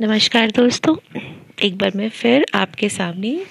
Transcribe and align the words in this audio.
नमस्कार 0.00 0.50
दोस्तों। 0.50 0.96
एक 1.62 1.78
बार 1.78 1.92
मैं 1.96 2.08
फिर 2.08 2.46
आपके 2.54 2.88
सामने 2.88 3.44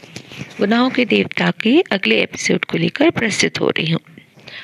गुनाहों 0.60 0.90
के 0.90 1.06
देवता 1.06 1.52
के 1.52 1.82
अगले 1.92 2.22
एपिसोड 2.22 2.66
को 2.66 2.78
लेकर 2.78 3.10
प्रस्तुत 3.10 3.60
हो 3.60 3.70
रही 3.70 3.92
हूँ। 3.92 4.00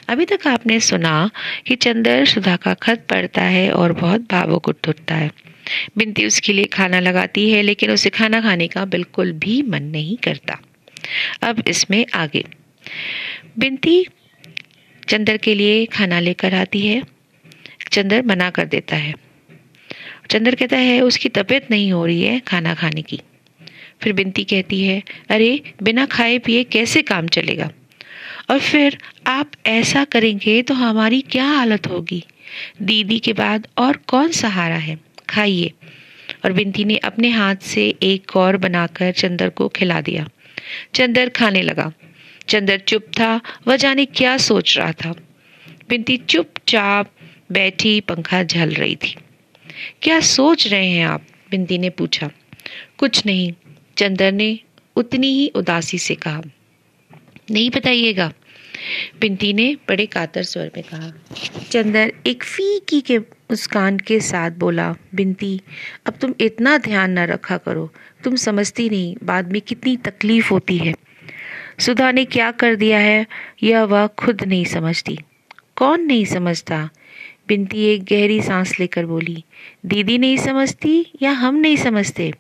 अभी 0.08 0.26
तक 0.26 0.48
आपने 0.48 0.80
सुना 0.80 1.30
कि 1.68 1.76
चंदर 1.76 2.26
सुधा 2.26 2.56
का 2.56 2.74
खत 2.74 3.06
पढ़ता 3.10 3.42
है 3.42 3.72
और 3.72 3.94
बहुत 3.94 4.22
भावुक 4.22 4.68
उठ 4.68 4.90
उठता 4.90 5.16
है। 5.16 5.32
बिनती 5.98 6.26
उसके 6.26 6.54
लिए 6.54 6.66
खाना 6.66 7.00
लगाती 7.00 7.52
है, 7.52 7.62
लेकिन 7.62 7.92
उसे 7.92 8.10
खाना 8.10 8.42
खाने 8.42 8.68
का 8.68 8.86
बिल्कुल 8.86 9.32
भी 9.32 9.62
मन 9.62 9.84
नहीं 9.84 10.18
करता। 10.18 10.60
अब 11.42 11.64
इसमें 11.68 12.06
आगे। 12.14 12.46
बिनती 13.60 14.08
चंदर 15.10 15.38
के 15.38 15.56
लिए 15.56 15.86
खाना 15.86 16.20
लेकर 16.20 16.54
आती 16.54 16.88
है। 16.88 17.04
चंदर 17.92 18.22
मना 18.22 18.50
कर 18.50 18.66
देता 18.66 18.96
है। 18.96 19.23
चंदर 20.30 20.56
कहता 20.56 20.78
है, 20.78 21.02
उसकी 21.02 21.30
तबीयत 21.30 21.72
नहीं 21.72 21.92
हो 21.92 22.06
रही 22.06 22.22
है 22.22 22.40
खाना 22.40 22.74
खाने 22.74 23.02
की। 23.02 23.20
फिर 24.02 24.14
बिनती 24.14 24.44
कहती 24.44 24.84
है, 24.84 25.04
अरे, 25.30 25.62
बिना 25.84 26.06
खाए 26.06 26.38
पिए 26.38 26.64
कैसे 26.64 27.02
काम 27.02 27.28
चलेगा? 27.28 27.72
और 28.50 28.60
फिर, 28.60 28.98
आप 29.28 29.52
ऐसा 29.66 30.04
करेंगे 30.04 30.62
तो 30.62 30.74
हमारी 30.74 31.22
क्या 31.22 31.46
हालत 31.46 31.88
होगी? 31.88 32.24
दीदी 32.82 33.20
के 33.20 33.34
बाद 33.34 33.68
और 33.78 33.98
कौन 33.98 34.32
सहारा 34.32 34.76
है? 34.76 35.00
खाइए। 35.30 35.72
और 36.46 36.54
बिनती 36.54 36.84
ने 36.84 36.98
अपने 36.98 37.30
हाथ 37.30 37.56
से 37.56 37.96
एक 38.04 38.36
और 38.36 38.58
बनाकर 38.58 39.12
चंदर 39.12 39.50
को 39.50 39.68
खिला 39.68 40.02
दिया। 40.02 40.30
चंदर 40.94 41.30
खाने 41.30 41.62
लगा। 41.62 41.94
चंदर 42.50 42.78
चुप 42.78 43.04
था, 43.20 43.42
वह 43.68 43.76
जाने 43.76 44.06
क्या 44.06 44.38
सोच 44.38 44.78
रहा 44.78 44.92
था। 44.92 45.16
बिनती 45.90 46.18
चुपचाप 46.18 47.12
बैठी 47.52 48.00
पंखा 48.00 48.44
झल 48.44 48.70
रही 48.70 48.96
थी। 48.96 49.16
क्या 50.02 50.20
सोच 50.20 50.68
रहे 50.68 50.90
हैं 50.90 51.06
आप? 51.06 51.26
बिंदी 51.52 51.78
ने 51.78 51.90
पूछा। 51.90 52.30
कुछ 52.98 53.26
नहीं। 53.26 53.54
चंदर 53.98 54.32
ने 54.32 54.60
उतनी 54.96 55.28
ही 55.28 55.48
उदासी 55.48 55.98
से 55.98 56.16
कहा। 56.16 56.42
नहीं 57.52 57.70
बताइएगा। 57.70 58.34
बिंती 59.22 59.54
ने 59.54 59.76
बड़े 59.90 60.06
कातर 60.06 60.44
स्वर 60.44 60.72
में 60.78 60.84
कहा। 60.84 61.12
चंदर 61.72 62.12
एक 62.28 62.44
फीकी 62.44 63.02
के 63.02 63.20
मुस्कान 63.20 63.98
के 63.98 64.20
साथ 64.20 64.52
बोला 64.52 64.96
बिंती 65.16 65.62
अब 66.06 66.14
तुम 66.14 66.34
इतना 66.42 66.78
ध्यान 66.78 67.12
न 67.12 67.20
रखा 67.20 67.58
करो। 67.58 67.94
तुम 68.24 68.36
समझती 68.36 68.90
नहीं, 68.90 69.16
बाद 69.24 69.52
में 69.52 69.62
कितनी 69.62 69.98
तकलीफ़ 69.98 70.50
होती 70.50 70.78
है। 70.78 70.94
सुधा 71.80 72.12
ने 72.12 72.26
क्या 72.26 72.52
कर 72.52 72.76
दिया 72.76 73.00
है? 73.00 73.28
यह 73.64 73.84
वह 73.84 74.08
खुद 74.08 74.44
नहीं 74.44 74.66
समझती। 74.66 75.20
कौन 75.76 76.02
नहीं 76.02 76.26
समझता? 76.26 76.90
बिनती 77.48 77.84
एक 77.84 78.04
गहरी 78.04 78.42
सांस 78.42 78.80
लेकर 78.80 79.06
बोली, 79.06 79.44
दीदी 79.86 80.18
नहीं 80.18 80.38
समझती 80.38 81.06
या 81.22 81.32
हम 81.32 81.56
नहीं 81.56 81.78
समझते? 81.78 82.34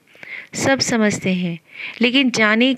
सब 0.53 0.79
समझते 0.79 1.33
हैं, 1.33 1.59
लेकिन 2.01 2.29
जाने 2.29 2.77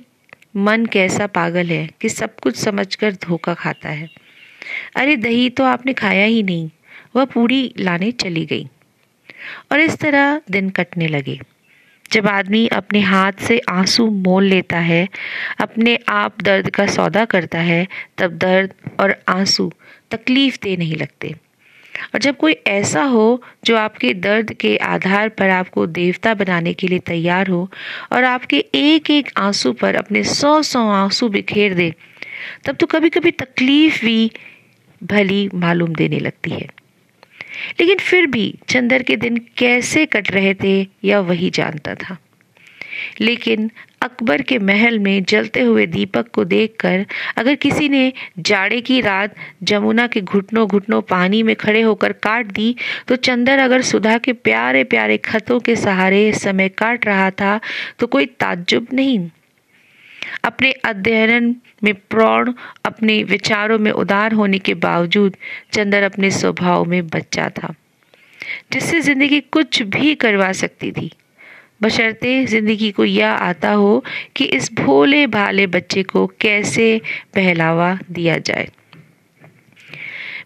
मन 0.55 0.85
कैसा 0.85 1.27
पागल 1.27 1.67
है 1.67 1.89
कि 2.01 2.09
सब 2.09 2.35
कुछ 2.39 2.55
समझकर 2.55 3.11
धोखा 3.11 3.53
खाता 3.53 3.89
है। 3.89 4.09
अरे, 4.95 5.15
दही 5.15 5.49
तो 5.49 5.63
आपने 5.63 5.93
खाया 5.93 6.25
ही 6.25 6.43
नहीं, 6.43 6.69
वह 7.15 7.25
पूरी 7.25 7.73
लाने 7.79 8.11
चली 8.11 8.45
गई। 8.45 8.67
और 9.71 9.79
इस 9.79 9.97
तरह 9.97 10.41
दिन 10.51 10.69
कटने 10.69 11.07
लगे। 11.07 11.39
जब 12.11 12.27
आदमी 12.27 12.67
अपने 12.67 12.99
हाथ 12.99 13.33
से 13.33 13.61
आँसू 13.69 14.09
मोल 14.09 14.43
लेता 14.43 14.79
है, 14.79 15.07
अपने 15.59 15.99
आप 16.09 16.41
दर्द 16.41 16.69
का 16.69 16.87
सौदा 16.87 17.25
करता 17.25 17.59
है, 17.59 17.87
तब 18.17 18.31
दर्द 18.31 18.73
और 18.99 19.23
आँसू 19.27 19.73
तकलीफ़ 20.11 20.57
दे 20.63 20.77
नहीं 20.77 20.95
लगते। 20.95 21.35
और 22.13 22.19
जब 22.19 22.38
कोई 22.38 22.53
ऐसा 22.67 23.03
हो 23.03 23.43
जो 23.65 23.77
आपके 23.77 24.13
दर्द 24.13 24.53
के 24.53 24.77
आधार 24.77 25.29
पर 25.29 25.49
आपको 25.49 25.85
देवता 25.88 26.33
बनाने 26.33 26.73
के 26.73 26.88
लिए 26.88 26.99
तैयार 26.99 27.47
हो 27.47 27.71
और 28.11 28.23
आपके 28.23 28.65
एक 28.75 29.09
एक 29.09 29.29
आँसू 29.38 29.73
पर 29.73 29.95
अपने 29.95 30.23
सौ 30.23 30.61
सौ 30.61 30.89
आँसू 30.89 31.29
बिखेर 31.29 31.73
दे, 31.73 31.93
तब 32.66 32.75
तो 32.75 32.88
कभी 32.88 33.09
कभी 33.09 33.31
तकलीफ़ 33.31 34.06
भी 34.06 34.31
भली 35.03 35.50
मालूम 35.53 35.95
देने 35.95 36.19
लगती 36.19 36.51
है। 36.51 36.67
लेकिन 37.79 37.97
फिर 37.97 38.27
भी 38.27 38.59
चंदर 38.69 39.03
के 39.03 39.16
दिन 39.16 39.38
कैसे 39.38 40.06
कट 40.06 40.31
रहे 40.31 40.53
थे, 40.53 40.88
यह 41.03 41.19
वही 41.19 41.50
जानता 41.50 41.95
था। 41.95 42.17
लेकिन 43.22 43.72
अकबर 44.05 44.41
के 44.41 44.57
महल 44.61 44.97
में 44.99 45.23
जलते 45.23 45.61
हुए 45.61 45.85
दीपक 45.88 46.27
को 46.29 46.43
देखकर, 46.45 47.05
अगर 47.38 47.55
किसी 47.57 47.89
ने 47.89 48.11
जाड़े 48.39 48.81
की 48.81 48.99
रात 49.01 49.35
जमुना 49.63 50.07
के 50.07 50.21
घुटनों 50.21 50.67
घुटनों 50.67 51.01
पानी 51.03 51.41
में 51.43 51.55
खड़े 51.55 51.81
होकर 51.81 52.13
काट 52.23 52.51
दी 52.51 52.75
तो 53.07 53.15
चंदर 53.17 53.59
अगर 53.59 53.81
सुधा 53.83 54.17
के 54.19 54.33
प्यारे 54.33 54.83
प्यारे 54.85 55.17
खतों 55.25 55.59
के 55.59 55.75
सहारे 55.77 56.31
समय 56.35 56.69
काट 56.71 57.05
रहा 57.05 57.29
था 57.33 57.59
तो 57.99 58.07
कोई 58.07 58.25
ताज्जुब 58.39 58.88
नहीं। 58.94 59.29
अपने 60.44 60.71
अध्ययन 60.85 61.55
में 61.83 61.94
प्रौढ़, 62.09 62.49
अपने 62.85 63.21
विचारों 63.25 63.77
में 63.79 63.91
उदार 63.94 64.33
होने 64.33 64.59
के 64.59 64.73
बावजूद 64.75 65.35
चंदर 65.73 66.03
अपने 66.03 66.31
स्वभाव 66.31 66.85
में 66.85 67.07
बच्चा 67.07 67.49
था, 67.51 67.73
जिससे 68.73 68.99
ज़िंदगी 69.01 69.39
कुछ 69.51 69.81
भी 69.83 70.15
करवा 70.15 70.51
सकती 70.55 70.91
थी। 70.91 71.11
बशर्ते 71.81 72.46
ज़िंदगी 72.46 72.91
को 72.91 73.06
यह 73.06 73.30
आता 73.30 73.72
हो 73.72 74.03
कि 74.36 74.46
इस 74.46 74.72
भोले 74.74 75.28
भाले 75.28 75.68
बच्चे 75.68 76.03
को 76.03 76.25
कैसे 76.28 77.02
बहलावा 77.36 78.00
दिया 78.12 78.38
जाए। 78.38 78.69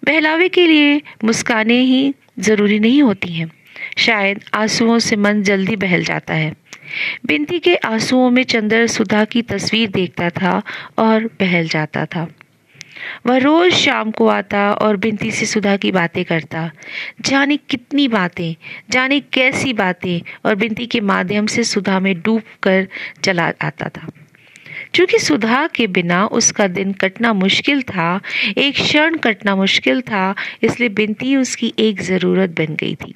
बहलावे 0.06 0.50
के 0.50 0.68
लिए 0.68 1.02
मुस्काने 1.24 1.80
ही 1.82 2.14
ज़रूरी 2.40 2.80
नहीं 2.80 3.02
होती 3.04 3.34
हैं। 3.34 3.52
शायद 3.98 4.44
आंसुओं 4.54 5.00
से 5.00 5.16
मन 5.16 5.42
जल्दी 5.44 5.76
बहल 5.76 6.04
जाता 6.04 6.34
है। 6.34 6.54
बिनती 7.26 7.60
के 7.60 7.76
आंसुओं 7.76 8.30
में 8.30 8.44
चंद्र 8.44 8.88
सुधा 8.88 9.26
की 9.26 9.42
तस्वीर 9.42 9.90
देखता 9.90 10.30
था 10.30 10.62
और 10.98 11.26
बहल 11.40 11.68
जाता 11.68 12.06
था। 12.06 12.28
वह 13.26 13.38
रोज 13.38 13.74
शाम 13.74 14.12
को 14.12 14.28
आता 14.28 14.74
और 14.74 14.98
बिनती 14.98 15.32
से 15.32 15.46
सुधा 15.46 15.78
की 15.78 15.92
बातें 15.92 16.26
करता। 16.26 16.72
जाने 17.22 17.58
कितनी 17.58 18.08
बातें, 18.08 18.56
जाने 18.90 19.20
कैसी 19.20 19.74
बातें 19.74 20.22
और 20.46 20.56
बिनती 20.56 20.86
के 20.86 21.02
माध्यम 21.02 21.46
से 21.46 21.64
सुधा 21.64 22.00
में 22.00 22.22
डूब 22.22 22.42
कर 22.64 22.88
चला 23.24 23.54
आता 23.62 23.90
था। 23.90 24.08
क्योंकि 24.94 25.20
सुधा 25.20 25.68
के 25.68 25.88
बिना 25.88 26.26
उसका 26.26 26.68
दिन 26.68 26.94
कटना 26.94 27.34
मुश्किल 27.34 27.82
था, 27.82 28.22
एक 28.58 28.74
क्षण 28.74 29.18
कटना 29.18 29.56
मुश्किल 29.56 30.02
था, 30.02 30.36
इसलिए 30.64 30.90
बिनती 30.90 31.36
उसकी 31.36 31.74
एक 31.80 32.02
ज़रूरत 32.02 32.50
बन 32.50 32.76
गई 32.76 32.96
थी। 32.96 33.14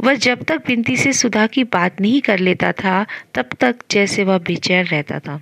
वह 0.00 0.14
जब 0.14 0.42
तक 0.42 0.66
बिनती 0.66 0.96
से 0.96 1.12
सुधा 1.12 1.46
की 1.46 1.64
बात 1.64 2.00
नहीं 2.00 2.20
कर 2.20 2.38
लेता 2.38 2.72
था, 2.72 3.06
तब 3.34 3.48
तक 3.60 3.76
जैसे 3.90 4.24
वह 4.24 4.38
बेचैन 4.38 4.84
रहता 4.84 5.18
था। 5.18 5.40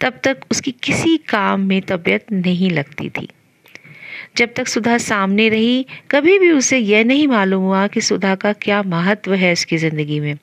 तब 0.00 0.20
तक 0.24 0.40
उसकी 0.50 0.72
किसी 0.82 1.16
काम 1.28 1.60
में 1.60 1.80
तबीयत 1.82 2.32
नहीं 2.32 2.70
लगती 2.70 3.08
थी। 3.10 3.28
जब 4.36 4.52
तक 4.56 4.68
सुधा 4.68 4.96
सामने 4.98 5.48
रही, 5.48 5.86
कभी 6.10 6.38
भी 6.38 6.50
उसे 6.50 6.78
यह 6.78 7.04
नहीं 7.04 7.26
मालूम 7.28 7.62
हुआ 7.62 7.86
कि 7.86 8.00
सुधा 8.00 8.34
का 8.34 8.52
क्या 8.52 8.82
महत्व 8.82 9.34
है 9.34 9.52
उसकी 9.52 9.76
ज़िंदगी 9.76 10.18
में। 10.20 10.36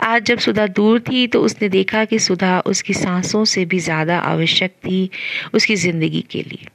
आज 0.00 0.22
जब 0.22 0.38
सुधा 0.38 0.66
दूर 0.68 1.00
थी 1.00 1.26
तो 1.26 1.42
उसने 1.42 1.68
देखा 1.68 2.04
कि 2.04 2.18
सुधा 2.18 2.58
उसकी 2.66 2.94
सांसों 2.94 3.44
से 3.44 3.64
भी 3.64 3.78
ज़्यादा 3.78 4.18
आवश्यक 4.20 4.70
थी 4.78 5.08
उसकी 5.54 5.76
ज़िंदगी 5.76 6.24
के 6.30 6.42
लिए। 6.42 6.66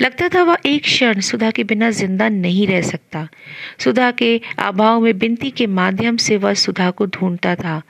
लगता 0.00 0.28
था 0.28 0.42
वह 0.42 0.56
एक 0.66 0.82
क्षण 0.82 1.20
सुधा 1.20 1.50
के 1.50 1.64
बिना 1.64 1.90
ज़िंदा 1.90 2.28
नहीं 2.28 2.66
रह 2.66 2.82
सकता। 2.82 3.28
सुधा 3.78 4.10
के 4.10 4.40
अभाव 4.58 5.00
में 5.00 5.18
बिनती 5.18 5.50
के 5.50 5.66
माध्यम 5.68 6.16
से 6.16 6.36
वह 6.36 6.54
सुधा 6.56 6.90
को 6.90 7.06
ढूंढता 7.06 7.54
था। 7.54 7.80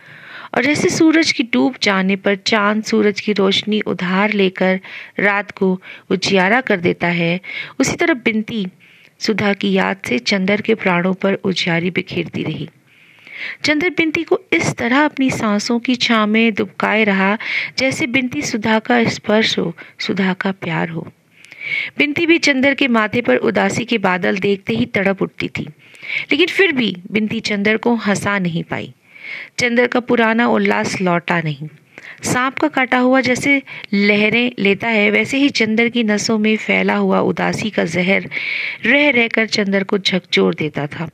और 0.54 0.64
जैसे 0.64 0.88
सूरज 0.88 1.32
की 1.32 1.42
डूब 1.42 1.74
जाने 1.82 2.16
पर 2.16 2.36
चाँद 2.36 2.82
सूरज 2.84 3.20
की 3.20 3.32
रोशनी 3.32 3.80
उधार 3.80 4.32
लेकर 4.32 4.80
रात 5.20 5.50
को 5.50 5.80
उजियारा 6.10 6.60
कर 6.60 6.80
देता 6.80 7.06
है, 7.06 7.40
उसी 7.80 7.96
तरह 7.96 8.14
बिनती 8.14 8.66
सुधा 9.20 9.52
की 9.52 9.72
याद 9.72 9.96
से 10.06 10.18
चंदर 10.18 10.60
के 10.60 10.74
प्राणों 10.74 11.14
पर 11.14 11.34
उजियारी 11.34 11.90
बिखेरती 11.90 12.42
रही। 12.42 12.68
चंदर 13.64 13.90
बिनती 13.90 14.22
को 14.22 14.40
इस 14.52 14.75
तरह 14.75 15.04
अपनी 15.04 15.31
सांसों 15.31 15.78
की 15.78 15.94
छा 15.94 16.25
में 16.26 16.52
दुबकाए 16.54 17.04
रहा 17.04 17.37
जैसे 17.78 18.06
बिनती 18.06 18.43
सुधा 18.43 18.78
का 18.78 19.02
स्पर्श 19.04 19.58
हो, 19.58 19.75
सुधा 20.00 20.32
का 20.32 20.52
प्यार 20.52 20.88
हो। 20.88 21.06
बिनती 21.99 22.26
भी 22.26 22.38
चंदर 22.38 22.75
के 22.75 22.88
माथे 22.88 23.20
पर 23.20 23.37
उदासी 23.37 23.84
के 23.84 23.99
बादल 23.99 24.38
देखते 24.38 24.72
ही 24.72 24.87
तड़प 24.87 25.22
उठती 25.22 25.49
थी, 25.49 25.62
लेकिन 26.31 26.46
फिर 26.46 26.72
भी 26.72 26.96
बिनती 27.10 27.40
चंदर 27.40 27.76
को 27.76 27.94
हंसा 27.96 28.38
नहीं 28.38 28.62
पाई। 28.62 28.93
चंद्र 29.58 29.87
का 29.87 30.00
पुराना 30.00 30.49
उल्लास 30.49 31.00
लौटा 31.00 31.40
नहीं। 31.40 31.69
सांप 32.23 32.58
का 32.58 32.69
काटा 32.69 32.99
हुआ 32.99 33.20
जैसे 33.20 33.62
लहरें 33.94 34.52
लेता 34.58 34.88
है, 34.88 35.11
वैसे 35.11 35.38
ही 35.38 35.49
चंद्र 35.49 35.88
की 35.88 36.02
नसों 36.02 36.38
में 36.38 36.56
फैला 36.56 36.96
हुआ 36.96 37.20
उदासी 37.20 37.70
का 37.70 37.84
जहर 37.84 38.29
रह 38.87 39.11
रहकर 39.11 39.46
चंद्र 39.46 39.84
को 39.84 39.99
झकझोर 39.99 40.55
देता 40.55 40.87
था। 40.87 41.08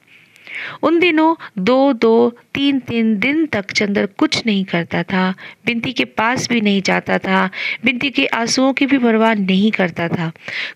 उन 0.82 0.98
दिनों 0.98 1.34
दो 1.58 1.92
दो, 1.92 2.30
तीन 2.54 2.78
तीन 2.80 3.18
दिन 3.18 3.44
तक 3.46 3.70
चंद्र 3.70 4.06
कुछ 4.18 4.42
नहीं 4.46 4.64
करता 4.64 5.02
था 5.02 5.34
बिनती 5.66 5.92
के 5.92 6.04
पास 6.04 6.48
भी 6.48 6.60
नहीं 6.60 6.82
जाता 6.82 7.18
था 7.18 7.48
बिनती 7.84 8.10
के 8.10 8.26
आंसुओं 8.26 8.72
की 8.72 8.86
भी 8.86 8.98
परवाह 8.98 9.34
नहीं 9.34 9.70
करता 9.70 10.08
था, 10.08 10.30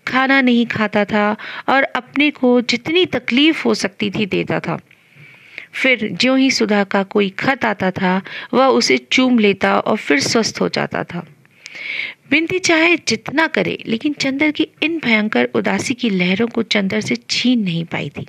खाना 0.07 0.39
नहीं 0.41 0.65
खाता 0.65 1.05
था 1.05 1.35
और 1.69 1.83
अपने 1.83 2.29
को 2.31 2.59
जितनी 2.61 3.05
तकलीफ़ 3.05 3.63
हो 3.65 3.73
सकती 3.73 4.09
थी 4.09 4.25
देता 4.25 4.59
था। 4.59 4.79
फिर 5.73 6.09
ज्यों 6.11 6.39
ही 6.39 6.51
सुधा 6.51 6.83
का 6.83 7.03
कोई 7.03 7.29
खत 7.29 7.65
आता 7.65 7.91
था, 7.91 8.21
वह 8.53 8.65
उसे 8.65 8.97
चूम 8.97 9.39
लेता 9.39 9.79
और 9.79 9.97
फिर 9.97 10.19
स्वस्थ 10.19 10.57
हो 10.61 10.69
जाता 10.69 11.03
था। 11.03 11.27
बिनती 12.29 12.59
चाहे 12.59 12.97
जितना 12.97 13.47
करे, 13.47 13.83
लेकिन 13.87 14.13
चंदर 14.13 14.51
की 14.51 14.67
इन 14.83 14.99
भयंकर 14.99 15.45
उदासी 15.45 15.93
की 15.93 16.09
लहरों 16.09 16.47
को 16.47 16.63
चंदर 16.63 17.01
से 17.01 17.15
छीन 17.29 17.63
नहीं 17.63 17.85
पाई 17.85 18.09
थी। 18.09 18.27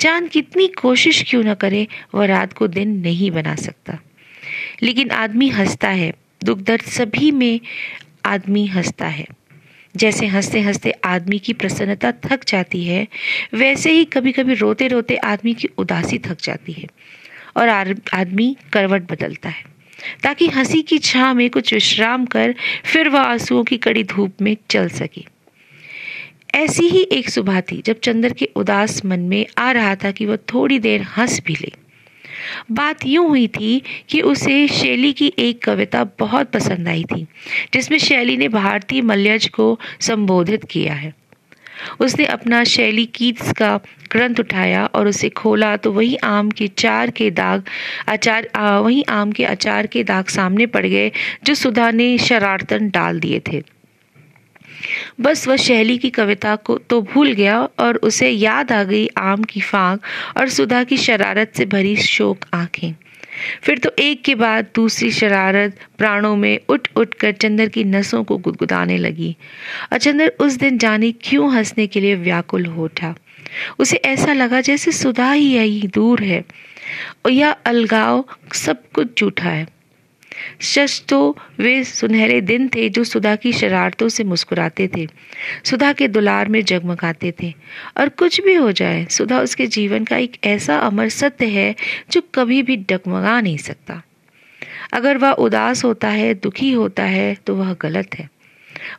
चाँद 0.00 0.28
कितनी 0.28 0.68
कोशिश 0.68 1.24
क्यों 1.28 1.44
न 1.44 1.54
करे, 1.54 1.88
वह 2.14 2.26
रात 2.26 2.52
को 2.52 2.68
दिन 2.68 3.00
नहीं 3.00 3.30
बना 3.30 3.56
सकता। 3.56 3.98
लेकिन 4.82 5.10
आदमी 5.10 5.48
हंसता 5.48 5.88
है 5.88 6.14
दुख 6.44 6.58
दर्द 6.58 6.82
सभी 6.82 7.30
में 7.30 7.60
आदमी 8.24 8.66
हंसता 8.66 9.06
है। 9.06 9.26
जैसे 9.96 10.26
हँसते 10.26 10.60
हँसते 10.60 10.90
आदमी 11.04 11.38
की 11.38 11.52
प्रसन्नता 11.52 12.12
थक 12.12 12.44
जाती 12.44 12.84
है, 12.84 13.06
वैसे 13.54 13.92
ही 13.92 14.04
कभी 14.04 14.32
कभी 14.32 14.54
रोते 14.54 14.88
रोते 14.88 15.16
आदमी 15.16 15.54
की 15.54 15.68
उदासी 15.78 16.18
थक 16.18 16.38
जाती 16.42 16.72
है 16.72 16.86
और 17.56 17.68
आदमी 18.14 18.56
करवट 18.72 19.10
बदलता 19.12 19.48
है। 19.48 19.64
ताकि 20.22 20.46
हँसी 20.46 20.82
की 20.82 20.98
छां 20.98 21.34
में 21.34 21.50
कुछ 21.50 21.74
विश्राम 21.74 22.26
कर 22.26 22.54
फिर 22.84 23.08
वह 23.08 23.20
आंसुओं 23.20 23.64
की 23.64 23.76
कड़ी 23.76 24.04
धूप 24.04 24.42
में 24.42 24.56
चल 24.70 24.88
सके। 24.88 25.24
ऐसी 26.54 26.88
ही 26.88 27.02
एक 27.12 27.28
सुबह 27.28 27.60
थी 27.60 27.82
जब 27.86 28.00
चंद्र 28.00 28.32
के 28.32 28.48
उदास 28.56 29.04
मन 29.04 29.20
में 29.20 29.46
आ 29.58 29.70
रहा 29.72 29.94
था 29.94 30.10
कि 30.10 30.26
वह 30.26 30.36
थोड़ी 30.54 30.78
देर 30.78 31.02
हंस 31.02 31.40
भी 31.46 31.54
ले। 31.54 31.72
बात 32.70 33.06
यूँ 33.06 33.28
हुई 33.28 33.46
थी 33.50 33.82
कि 34.08 34.20
उसे 34.22 34.66
शैली 34.68 35.12
की 35.12 35.32
एक 35.38 35.62
कविता 35.64 36.04
बहुत 36.18 36.50
पसंद 36.50 36.88
आई 36.88 37.04
थी, 37.04 37.26
जिसमें 37.74 37.98
शैली 37.98 38.36
ने 38.36 38.48
भारतीय 38.48 39.02
मल्यज 39.02 39.48
को 39.48 39.78
संबोधित 40.00 40.64
किया 40.64 40.94
है। 40.94 41.14
उसने 42.00 42.24
अपना 42.26 42.62
शैली 42.64 43.04
कीट्स 43.06 43.52
का 43.52 43.76
ग्रंथ 44.12 44.40
उठाया 44.40 44.84
और 44.86 45.08
उसे 45.08 45.28
खोला 45.28 45.76
तो 45.76 45.92
वही 45.92 46.16
आम 46.16 46.50
के 46.50 46.66
चार 46.68 47.10
के 47.10 47.30
दाग, 47.30 47.62
अचार 48.08 48.48
वही 48.56 49.02
आम 49.02 49.32
के 49.32 49.44
अचार 49.44 49.86
के 49.86 50.04
दाग 50.04 50.26
सामने 50.28 50.66
पड़ 50.66 50.86
गए, 50.86 51.10
जो 51.44 51.54
सुधा 51.54 51.90
ने 51.90 52.16
शरारतन 52.18 52.90
डाल 52.90 53.20
दिए 53.20 53.40
थे। 53.48 53.62
बस 55.20 55.48
वह 55.48 55.56
शैली 55.56 55.98
की 55.98 56.10
कविता 56.10 56.56
को 56.56 56.78
तो 56.78 57.02
भूल 57.02 57.32
गया 57.32 57.68
और 57.78 57.96
उसे 57.96 58.30
याद 58.30 58.72
आ 58.72 58.82
गई 58.82 59.08
आम 59.18 59.42
की 59.42 59.60
फांक 59.60 60.02
और 60.36 60.48
सुधा 60.48 60.84
की 60.84 60.96
शरारत 60.96 61.52
से 61.56 61.66
भरी 61.66 61.96
शोक 61.96 62.44
आँखें। 62.54 62.94
फिर 63.62 63.78
तो 63.78 63.90
एक 63.98 64.22
के 64.22 64.34
बाद 64.34 64.66
दूसरी 64.74 65.10
शरारत 65.10 65.78
प्राणों 65.98 66.36
में 66.36 66.60
उठ 66.68 66.88
उठ 66.96 67.14
कर 67.14 67.32
चंदर 67.32 67.68
की 67.68 67.84
नसों 67.84 68.24
को 68.24 68.38
गुदगुदाने 68.38 68.98
लगी। 68.98 69.36
और 69.92 69.98
चंदर 69.98 70.32
उस 70.40 70.52
दिन 70.52 70.78
जाने 70.78 71.12
क्यों 71.12 71.54
हंसने 71.54 71.86
के 71.86 72.00
लिए 72.00 72.14
व्याकुल 72.14 72.66
हो 72.66 72.84
उठा। 72.84 73.14
उसे 73.78 73.96
ऐसा 73.96 74.32
लगा 74.32 74.60
जैसे 74.60 74.92
सुधा 74.92 75.32
ही 75.32 75.54
यही 75.54 75.90
दूर 75.94 76.22
है। 76.22 76.44
यह 77.30 77.50
अलगाव 77.50 78.24
सब 78.54 78.82
कुछ 78.92 79.20
झूठा 79.20 79.48
है। 79.48 79.81
सच 80.60 81.04
तो 81.08 81.36
वे 81.58 81.84
सुनहरे 81.84 82.40
दिन 82.40 82.68
थे 82.68 82.88
जो 82.88 83.04
सुधा 83.04 83.36
की 83.36 83.52
शरारतों 83.52 84.08
से 84.08 84.24
मुस्कुराते 84.24 84.88
थे। 84.96 85.06
सुधा 85.64 85.92
के 85.92 86.08
दुलार 86.08 86.48
में 86.48 86.64
जगमगाते 86.64 87.34
थे। 87.42 87.54
और 87.96 88.08
कुछ 88.08 88.40
भी 88.40 88.54
हो 88.54 88.72
जाए, 88.72 89.06
सुधा 89.10 89.40
उसके 89.40 89.66
जीवन 89.66 90.04
का 90.04 90.16
एक 90.16 90.36
ऐसा 90.44 90.78
अमर 90.78 91.08
सत्य 91.08 91.46
है 91.46 91.74
जो 92.10 92.22
कभी 92.34 92.62
भी 92.62 92.76
डगमगा 92.76 93.40
नहीं 93.40 93.58
सकता। 93.58 94.02
अगर 94.92 95.16
वह 95.16 95.30
उदास 95.30 95.84
होता 95.84 96.08
है, 96.08 96.34
दुखी 96.34 96.72
होता 96.72 97.02
है 97.02 97.36
तो 97.46 97.56
वह 97.56 97.76
गलत 97.80 98.08
है। 98.14 98.30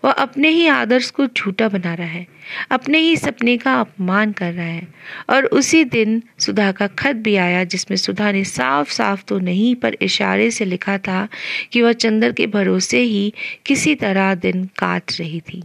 वह 0.06 0.12
अपने 0.12 0.50
ही 0.50 0.68
आदर्श 0.68 1.10
को 1.10 1.28
झूठा 1.28 1.70
बना 1.70 1.94
रहा 1.94 2.08
है, 2.08 2.28
अपने 2.72 2.98
ही 2.98 3.18
सपने 3.18 3.58
का 3.58 3.80
अपमान 3.80 4.32
कर 4.32 4.54
रहा 4.54 4.66
है। 4.66 4.88
और 5.30 5.46
उसी 5.46 5.84
दिन 5.84 6.24
सुधा 6.40 6.72
का 6.72 6.88
खत 6.88 7.16
भी 7.16 7.36
आया, 7.36 7.64
जिसमें 7.64 7.98
सुधा 7.98 8.32
ने 8.32 8.44
साफ़ 8.44 8.92
साफ़ 8.92 9.24
तो 9.28 9.40
नहीं, 9.40 9.76
पर 9.76 9.98
इशारे 10.02 10.52
से 10.52 10.66
लिखा 10.66 10.98
था 10.98 11.28
कि 11.72 11.82
वह 11.82 11.94
चंद्र 11.94 12.32
के 12.32 12.48
भरोसे 12.48 13.00
ही 13.00 13.34
किसी 13.66 13.96
तरह 13.96 14.36
दिन 14.36 14.66
काट 14.66 15.04
रही 15.20 15.42
थी। 15.42 15.64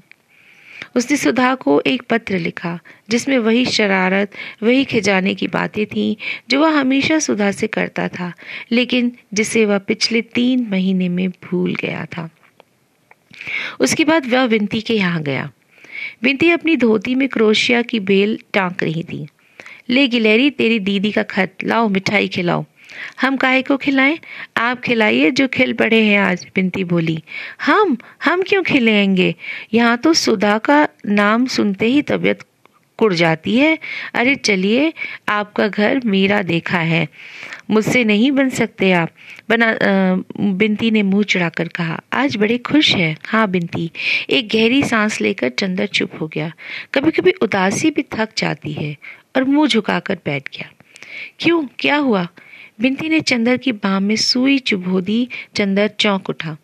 उसने 0.97 1.17
सुधा 1.17 1.55
को 1.55 1.82
एक 1.87 2.03
पत्र 2.11 2.38
लिखा, 2.38 2.79
जिसमें 3.11 3.38
वही 3.38 3.64
शरारत, 3.64 4.31
वही 4.62 4.85
खिजाने 4.85 5.35
की 5.35 5.49
बातें 5.49 5.87
थीं, 5.87 6.17
जो 6.50 6.61
वह 6.61 6.81
हमेशा 6.81 7.19
सुधा 7.19 7.50
से 7.50 7.67
करता 7.67 8.09
था, 8.09 8.32
लेकिन 8.73 9.12
जिसे 9.35 9.64
वह 9.64 9.79
पिछले 9.79 10.23
तीन 10.23 10.67
महीने 10.71 11.09
में 11.09 11.29
भूल 11.31 11.75
गया 11.75 12.05
था। 12.05 12.31
उसके 13.81 14.05
बाद 14.05 14.27
वह 14.27 14.45
विंती 14.45 14.81
के 14.81 14.95
यहाँ 14.95 15.23
गया। 15.23 15.50
विंती 16.23 16.50
अपनी 16.50 16.77
धोती 16.77 17.15
में 17.15 17.29
क्रोशिया 17.29 17.83
की 17.83 18.00
बेल 18.00 18.39
टांक 18.55 18.83
रही 18.83 19.03
थी। 19.03 19.27
ले 19.91 20.09
गिलहरी, 20.09 20.50
तेरी 20.50 20.79
दीदी 20.79 21.12
का 21.12 21.23
खत, 21.23 21.55
लाओ, 21.65 21.89
मिठाई 21.89 22.29
खिलाओ। 22.29 22.65
हम 23.21 23.37
काहे 23.37 23.62
को 23.62 23.77
खिलाएँ? 23.77 24.19
आप 24.56 24.81
खिलाइए 24.81 25.31
जो 25.31 25.49
खिल 25.49 25.73
पड़े 25.73 26.03
हैं 26.03 26.21
आज 26.21 26.47
बिनती 26.55 26.85
बोली। 26.85 27.23
हम? 27.62 27.97
हम 28.25 28.43
क्यों 28.43 28.62
खिलाएँगे 28.62 29.35
यहाँ 29.75 29.97
तो 29.97 30.12
सुधा 30.12 30.59
का 30.59 30.89
नाम 31.06 31.47
सुनते 31.47 31.87
ही 31.87 32.03
तबीयत 32.03 32.39
कुड़ 32.97 33.15
जाती 33.15 33.59
है। 33.59 33.79
अरे 34.15 34.35
चलिए, 34.35 34.93
आपका 35.29 35.69
घर 35.69 36.00
मेरा 36.05 36.43
देखा 36.43 36.79
है। 36.79 37.09
मुझसे 37.70 38.03
नहीं 38.05 38.31
बन 38.32 38.49
सकते 38.50 38.91
आप। 38.93 39.11
बना 39.49 39.75
बिनती 40.38 40.91
ने 40.91 41.03
मुँह 41.03 41.23
चढ़ाकर 41.23 41.69
कहा, 41.69 42.00
आज 42.12 42.37
बड़े 42.37 42.59
खुश 42.61 42.94
है। 42.94 43.17
हाँ 43.26 43.47
बिनती 43.50 43.91
एक 44.31 44.49
गहरी 44.49 44.82
सांस 44.82 45.20
लेकर 45.20 45.49
चंदर 45.49 45.87
चुप 45.87 46.20
हो 46.20 46.29
गया। 46.29 46.53
कभी 46.94 47.11
कभी 47.11 47.32
उदासी 47.43 47.91
भी 47.91 48.03
थक 48.15 48.29
जाती 48.37 48.73
है 48.73 48.97
और 49.37 49.44
मुँह 49.44 49.67
झुकाकर 49.69 50.19
बैठ 50.25 50.49
गया। 50.49 50.70
क्यों? 51.41 51.67
क्या 51.79 51.97
हुआ? 51.97 52.26
बिनती 52.81 53.09
ने 53.09 53.20
चंदर 53.20 53.56
की 53.56 53.73
बाह 53.73 53.99
में 54.00 54.17
सुई 54.17 54.59
चुभो 54.59 55.00
दी। 55.00 55.29
चंदर 55.56 55.88
चौंक 56.00 56.31
उठा। 56.31 56.56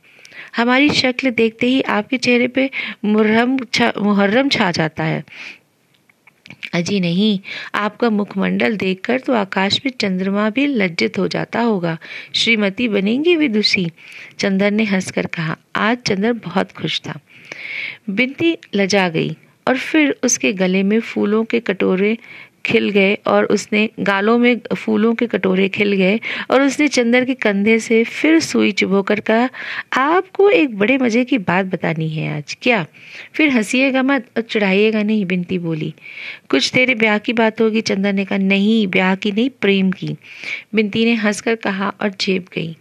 हमारी 0.57 0.89
शक्ल 0.91 1.31
देखते 1.31 1.67
ही 1.67 1.81
आपके 1.83 2.17
चेहरे 2.17 2.49
पे 2.49 2.69
मुहर्रम 3.05 3.57
छा 3.75 3.93
मुहर्रम 3.99 4.49
छा 4.49 4.71
जाता 4.71 5.05
है। 5.05 5.23
अजी 6.75 7.01
नहीं, 7.01 7.39
आपका 7.75 8.11
मुखमंडल 8.11 8.77
देखकर 8.77 9.19
तो 9.19 9.33
आकाश 9.33 9.81
में 9.87 9.93
चंद्रमा 10.01 10.51
भी 10.51 10.67
लज्जित 10.67 11.19
हो 11.19 11.29
जाता 11.29 11.61
होगा। 11.61 11.99
श्रीमती 12.35 12.89
बनेंगी 12.89 13.37
विदुषी, 13.37 13.91
चंदन 14.39 14.75
ने 14.75 14.85
हंसकर 14.85 15.27
कहा। 15.27 15.57
आज 15.77 15.99
चंद्र 16.07 16.33
बहुत 16.33 16.73
खुश 16.73 17.01
था। 17.01 17.19
बिनती 18.11 18.59
लजा 18.75 19.09
गई 19.09 19.37
और 19.69 19.77
फिर 19.77 20.17
उसके 20.23 20.53
गले 20.53 20.83
में 20.83 21.01
फूलों 21.01 21.45
के 21.45 21.61
कटोरे 21.61 22.19
खिल 22.67 22.89
गए 22.89 23.15
और 23.27 23.45
उसने 23.45 23.89
गालों 24.01 24.39
में 24.39 24.61
फूलों 24.77 25.15
के 25.15 25.27
कटोरे 25.27 25.69
खिल 25.69 25.93
गए 25.93 26.21
और 26.51 26.63
उसने 26.63 26.89
चंदर 26.89 27.25
के 27.25 27.35
कंधे 27.35 27.79
से 27.79 28.05
फिर 28.05 28.41
सुई 28.41 28.73
चुभोकर 28.73 29.21
कहा, 29.21 29.49
आपको 29.93 30.51
एक 30.51 30.79
बड़े 30.79 30.99
मज़े 30.99 31.25
की 31.25 31.39
बात 31.39 31.67
बतानी 31.67 32.09
है 32.09 32.37
आज, 32.37 32.57
क्या? 32.63 32.87
फिर 33.35 33.49
हंसीएगा 33.49 34.03
मत 34.03 34.27
और 34.37 34.43
चढ़ाइएगा 34.43 35.03
नहीं, 35.03 35.25
बिनती 35.27 35.59
बोली। 35.59 35.95
कुछ 36.49 36.71
तेरे 36.75 36.95
ब्याह 36.95 37.19
की 37.19 37.33
बात 37.33 37.61
होगी, 37.61 37.81
चंदर 37.81 38.13
ने 38.13 38.25
कहा। 38.25 38.39
नहीं, 38.39 38.87
ब्याह 38.87 39.15
की 39.15 39.33
नहीं, 39.33 39.51
प्रेम 39.51 39.91
की, 39.91 40.17
बिनती 40.75 41.05
ने 41.05 41.15
हंसकर 41.15 41.55
कहा 41.55 41.93
और 42.01 42.09
जेब 42.21 42.47
गई। 42.55 42.77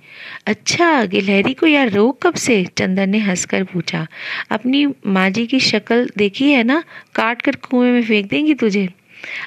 अच्छा 0.45 1.05
गिलहरी 1.05 1.53
को 1.53 1.67
यार 1.67 1.91
रोक 1.91 2.27
कब 2.27 2.33
से? 2.33 2.65
चंदन 2.77 3.09
ने 3.09 3.17
हंसकर 3.17 3.63
पूछा। 3.63 4.07
अपनी 4.51 4.85
माँ 5.07 5.29
जी 5.29 5.45
की 5.45 5.59
शक्ल 5.59 6.09
देखी 6.17 6.51
है 6.51 6.63
ना? 6.63 6.83
काट 7.15 7.41
कर 7.41 7.55
कुएँ 7.55 7.91
में 7.91 8.03
फेंक 8.03 8.29
देंगी 8.29 8.53
तुझे? 8.53 8.89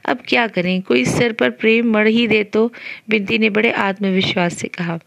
अब 0.04 0.22
क्या 0.28 0.46
करें? 0.48 0.80
कोई 0.82 1.04
सिर 1.04 1.32
पर 1.32 1.50
प्रेम 1.52 1.92
मर 1.92 2.06
ही 2.06 2.26
दे 2.28 2.42
तो 2.44 2.70
बिनती 3.10 3.38
ने 3.38 3.50
बड़े 3.50 3.70
आत्मविश्वास 3.72 4.54
से 4.54 4.68
कहा, 4.68 4.98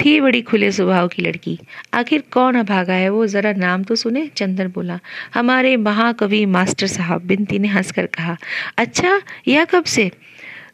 थी 0.00 0.20
बड़ी 0.20 0.40
खुले 0.42 0.70
स्वभाव 0.72 1.08
की 1.08 1.22
लड़की। 1.22 1.58
आखिर 1.94 2.22
कौन 2.32 2.58
अभागा 2.58 2.94
है? 2.94 3.08
वो 3.08 3.26
जरा 3.26 3.52
नाम 3.52 3.82
तो 3.84 3.94
सुने? 3.94 4.26
चंदन 4.26 4.68
बोला, 4.68 4.98
हमारे 5.34 5.76
महाकवि 5.78 6.44
मास्टर 6.46 6.86
साहब 6.86 7.26
बिनती 7.26 7.58
ने 7.58 7.68
हंसकर 7.68 8.06
कहा 8.08 8.36
अच्छा 8.78 9.20
यह 9.48 9.64
कब 9.64 9.84
से? 9.86 10.10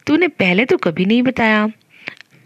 तूने 0.07 0.27
पहले 0.27 0.65
तो 0.65 0.77
कभी 0.77 1.05
नहीं 1.05 1.21
बताया। 1.23 1.67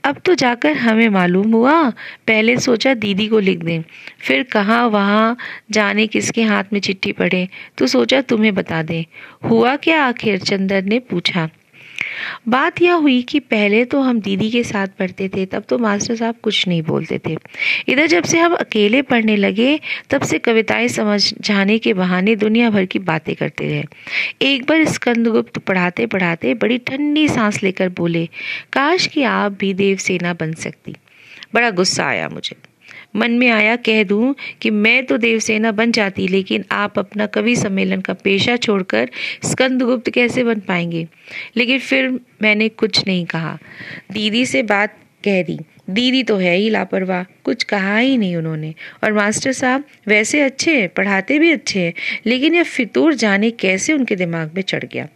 अब 0.03 0.17
तो 0.25 0.35
जाकर 0.35 0.77
हमें 0.77 1.09
मालूम 1.09 1.51
हुआ। 1.51 1.89
पहले 2.27 2.57
सोचा 2.57 2.93
दीदी 2.93 3.27
को 3.27 3.39
लिख 3.39 3.59
दें। 3.59 3.81
फिर 4.19 4.43
कहाँ, 4.43 4.87
वहाँ 4.87 5.37
जाने 5.71 6.07
किसके 6.07 6.43
हाथ 6.43 6.63
में 6.73 6.79
चिट्ठी 6.79 7.11
पड़े? 7.11 7.49
तो 7.77 7.87
सोचा, 7.87 8.21
तुम्हें 8.21 8.55
बता 8.55 8.83
दें। 8.83 9.03
हुआ 9.49 9.75
क्या 9.75 10.03
आखिर? 10.03 10.39
चंदर 10.39 10.83
ने 10.83 10.99
पूछा। 10.99 11.49
बात 12.47 12.81
यह 12.81 12.93
हुई 12.93 13.21
कि 13.21 13.39
पहले 13.39 13.85
तो 13.85 14.01
हम 14.01 14.21
दीदी 14.21 14.51
के 14.51 14.63
साथ 14.63 14.87
पढ़ते 14.87 15.29
थे, 15.29 15.45
तब 15.45 15.63
तो 15.69 15.77
मास्टर 15.77 16.15
साहब 16.15 16.35
कुछ 16.43 16.67
नहीं 16.67 16.81
बोलते 16.81 17.19
थे। 17.27 17.37
इधर 17.87 18.07
जब 18.07 18.23
से 18.23 18.39
हम 18.39 18.53
अकेले 18.53 19.01
पढ़ने 19.01 19.35
लगे, 19.35 19.79
तब 20.09 20.21
से 20.21 20.39
कविताएँ 20.39 20.87
समझ 20.87 21.33
जाने 21.41 21.77
के 21.79 21.93
बहाने 21.93 22.35
दुनिया 22.35 22.69
भर 22.69 22.85
की 22.85 22.99
बातें 22.99 23.35
करते 23.35 23.67
रहे। 23.67 23.83
एक 24.41 24.65
बार 24.65 24.85
स्कंदगुप्त 24.85 25.57
पढ़ाते 25.57 26.05
पढ़ाते 26.05 26.53
बड़ी 26.53 26.77
ठंडी 26.77 27.27
सांस 27.27 27.63
लेकर 27.63 27.89
बोले, 27.89 28.25
काश 28.73 29.07
कि 29.07 29.23
आप 29.23 29.51
भी 29.51 29.73
देवसेना 29.73 30.33
बन 30.33 30.53
सकती। 30.53 30.95
बड़ा 31.53 31.69
गुस्सा 31.69 32.05
आया 32.05 32.29
मुझे। 32.29 32.70
मन 33.13 33.31
में 33.31 33.49
आया, 33.49 33.75
कह 33.75 34.03
दूँ 34.03 34.35
कि 34.61 34.69
मैं 34.69 35.05
तो 35.05 35.17
देवसेना 35.17 35.71
बन 35.71 35.91
जाती, 35.91 36.27
लेकिन 36.27 36.65
आप 36.71 36.99
अपना 36.99 37.25
कवि 37.25 37.55
सम्मेलन 37.55 38.01
का 38.01 38.13
पेशा 38.13 38.55
छोड़कर 38.57 39.09
स्कंदगुप्त 39.43 40.09
कैसे 40.09 40.43
बन 40.43 40.59
पाएँगे? 40.59 41.07
लेकिन 41.57 41.79
फिर 41.79 42.09
मैंने 42.41 42.69
कुछ 42.69 43.05
नहीं 43.07 43.25
कहा। 43.25 43.57
दीदी 44.11 44.45
से 44.45 44.63
बात 44.63 44.97
कह 45.23 45.41
दी। 45.43 45.59
दीदी 45.89 46.21
तो 46.23 46.35
है 46.37 46.55
ही 46.55 46.69
लापरवाह, 46.69 47.23
कुछ 47.43 47.63
कहा 47.63 47.97
ही 47.97 48.17
नहीं 48.17 48.35
उन्होंने। 48.35 48.73
और 49.03 49.13
मास्टर 49.13 49.51
साहब, 49.51 49.83
वैसे 50.07 50.41
अच्छे 50.41 50.75
हैं, 50.79 50.87
पढ़ाते 50.89 51.39
भी 51.39 51.51
अच्छे 51.51 51.79
हैं, 51.79 51.93
लेकिन 52.25 52.55
यह 52.55 52.63
फितूर 52.63 53.13
जाने 53.13 53.49
कैसे 53.51 53.93
उनके 53.93 54.15
दिमाग 54.15 54.51
में 54.55 54.61
चढ़ 54.61 54.83
गया? 54.83 55.07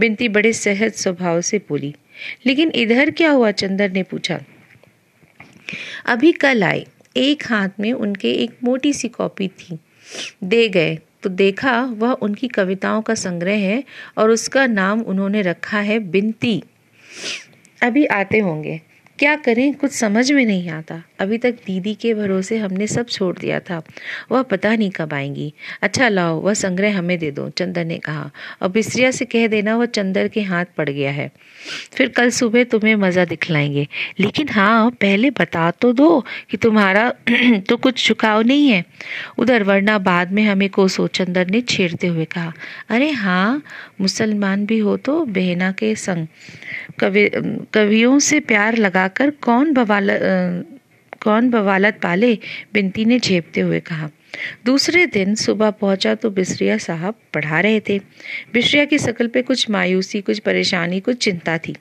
बिनती 0.00 0.28
बड़े 0.28 0.52
सहज 0.52 0.92
स्वभाव 0.92 1.40
से 1.40 1.58
बोली, 1.68 1.94
लेकिन 2.46 2.72
इधर 2.74 3.10
क्या 3.10 3.30
हुआ? 3.30 3.50
चंदर 3.52 3.90
ने 3.90 4.02
पूछा, 4.02 4.40
अभी 6.06 6.32
कल 6.32 6.62
आए। 6.62 6.84
एक 7.16 7.42
हाथ 7.46 7.68
में 7.80 7.92
उनके 7.92 8.32
एक 8.32 8.50
मोटी 8.64 8.92
सी 8.92 9.08
कॉपी 9.08 9.48
थी। 9.48 9.78
दे 10.44 10.68
गए। 10.68 10.98
तो 11.22 11.28
देखा 11.30 11.80
वह 11.80 12.12
उनकी 12.12 12.48
कविताओं 12.48 13.02
का 13.02 13.14
संग्रह 13.14 13.56
है 13.56 13.84
और 14.18 14.30
उसका 14.30 14.66
नाम 14.66 15.00
उन्होंने 15.00 15.42
रखा 15.42 15.78
है 15.78 15.98
बिनती 15.98 16.62
अभी 17.82 18.06
आते 18.06 18.38
होंगे। 18.38 18.80
क्या 19.18 19.36
करें? 19.36 19.74
कुछ 19.74 19.92
समझ 19.92 20.32
में 20.32 20.46
नहीं 20.46 20.68
आता। 20.70 21.02
अभी 21.18 21.38
तक 21.38 21.50
दीदी 21.50 21.94
के 21.94 22.14
भरोसे 22.14 22.58
हमने 22.58 22.86
सब 22.86 23.06
छोड़ 23.06 23.38
दिया 23.38 23.60
था। 23.60 23.82
वह 24.32 24.42
पता 24.42 24.76
नहीं 24.76 24.90
कब 24.90 25.14
आएँगी। 25.14 25.52
अच्छा 25.82 26.08
लाओ, 26.08 26.40
वह 26.40 26.54
संग्रह 26.54 26.98
हमें 26.98 27.18
दे 27.18 27.30
दो 27.30 27.48
चंदर 27.50 27.84
ने 27.84 27.98
कहा। 27.98 28.30
और 28.62 28.68
बिस्रिया 28.68 29.10
से 29.10 29.24
कह 29.24 29.46
देना, 29.46 29.76
वह 29.76 29.86
चंदर 29.86 30.28
के 30.28 30.42
हाथ 30.42 30.64
पड़ 30.76 30.90
गया 30.90 31.10
है। 31.10 31.30
फिर 31.92 32.08
कल 32.08 32.30
सुबह 32.30 32.64
तुम्हें 32.64 32.94
मज़ा 32.96 33.24
दिखलाएँगे। 33.24 33.86
लेकिन 34.20 34.48
हाँ 34.48 34.90
पहले 34.90 35.30
बता 35.30 35.70
तो 35.70 35.92
दो 35.92 36.24
कि 36.50 36.56
तुम्हारा 36.56 37.12
तो 37.68 37.76
कुछ 37.76 38.08
झुकाव 38.08 38.42
नहीं 38.42 38.68
है। 38.68 38.84
उधर 39.38 39.62
वरना 39.62 39.98
बाद 39.98 40.32
में 40.32 40.42
हमें 40.44 40.68
कोसो, 40.68 41.06
चंदर 41.06 41.46
ने 41.46 41.60
छेड़ते 41.60 42.06
हुए 42.06 42.24
कहा। 42.24 42.52
अरे 42.88 43.10
हाँ 43.10 43.62
मुसलमान 44.00 44.66
भी 44.66 44.78
हो 44.78 44.96
तो 44.96 45.24
बहना 45.24 45.72
के 45.72 45.94
संग 45.94 46.26
कवि 47.00 47.30
कवियों 47.74 48.18
से 48.18 48.40
प्यार 48.40 48.76
लगाकर 49.04 49.30
कौन 49.42 49.72
बवाल 49.72 50.10
कौन 51.22 51.48
बवालत 51.50 51.98
पाले? 52.02 52.34
बिनती 52.74 53.04
ने 53.04 53.18
झेपते 53.18 53.60
हुए 53.60 53.80
कहा, 53.80 54.08
दूसरे 54.64 55.06
दिन 55.06 55.34
सुबह 55.34 55.70
पहुँचा 55.70 56.14
तो 56.14 56.30
बिस्रिया 56.30 56.76
साहब 56.78 57.14
पढ़ा 57.34 57.60
रहे 57.60 57.80
थे। 57.80 57.98
बिस्रिया 58.52 58.84
की 58.84 58.98
शकल 58.98 59.28
पे 59.28 59.42
कुछ 59.42 59.70
मायूसी, 59.70 60.20
कुछ 60.20 60.38
परेशानी, 60.38 61.00
कुछ 61.00 61.16
चिंता 61.16 61.58
थी। 61.58 61.74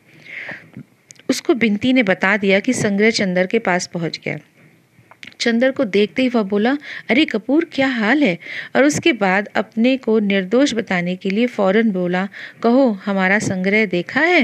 उसको 1.29 1.53
बिनती 1.53 1.93
ने 1.93 2.03
बता 2.03 2.37
दिया 2.37 2.59
कि 2.59 2.73
संग्रह 2.73 3.11
चंदर 3.11 3.47
के 3.47 3.59
पास 3.59 3.87
पहुँच 3.87 4.19
गया। 4.25 4.37
चंदर 5.39 5.71
को 5.71 5.83
देखते 5.83 6.21
ही 6.21 6.29
वह 6.29 6.43
बोला, 6.43 6.77
अरे 7.09 7.25
कपूर, 7.25 7.65
क्या 7.73 7.87
हाल 7.87 8.23
है? 8.23 8.37
और 8.75 8.83
उसके 8.83 9.13
बाद 9.13 9.47
अपने 9.55 9.95
को 9.97 10.19
निर्दोष 10.19 10.73
बताने 10.73 11.15
के 11.15 11.29
लिए 11.29 11.47
फ़ौरन 11.47 11.91
बोला, 11.91 12.27
कहो, 12.63 12.91
हमारा 13.05 13.39
संग्रह 13.39 13.85
देखा 13.85 14.21
है? 14.21 14.43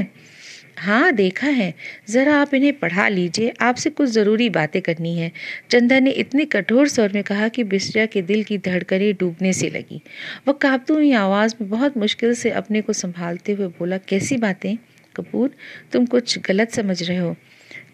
हाँ 0.80 1.12
देखा 1.12 1.46
है। 1.46 1.74
ज़रा 2.10 2.36
आप 2.36 2.54
इन्हें 2.54 2.72
पढ़ा 2.72 3.08
लीजिए। 3.08 3.52
आपसे 3.60 3.90
कुछ 3.90 4.08
ज़रूरी 4.08 4.50
बातें 4.50 4.82
करनी 4.82 5.18
है। 5.18 5.32
चंदा 5.70 5.98
ने 6.00 6.10
इतने 6.10 6.44
कठोर 6.44 6.88
स्वर 6.88 7.12
में 7.12 7.22
कहा 7.22 7.48
कि 7.48 7.64
बिस्रिया 7.64 8.06
के 8.06 8.22
दिल 8.22 8.44
की 8.44 8.58
धड़कनें 8.58 9.14
डूबने 9.14 9.52
से 9.52 9.70
लगी। 9.70 10.02
वह 10.48 10.54
कांपती 10.54 10.92
हुई 10.92 11.12
आवाज़ 11.12 11.54
में 11.60 11.70
बहुत 11.70 11.96
मुश्किल 11.96 12.34
से 12.34 12.50
अपने 12.50 12.80
को 12.80 12.92
संभालते 12.92 13.52
हुए 13.52 13.66
बोला, 13.66 13.98
कैसी 13.98 14.36
बातें? 14.36 14.76
कपूर, 15.16 15.50
तुम 15.92 16.06
कुछ 16.06 16.38
गलत 16.38 16.70
समझ 16.70 17.02
रहे 17.02 17.16
हो। 17.16 17.36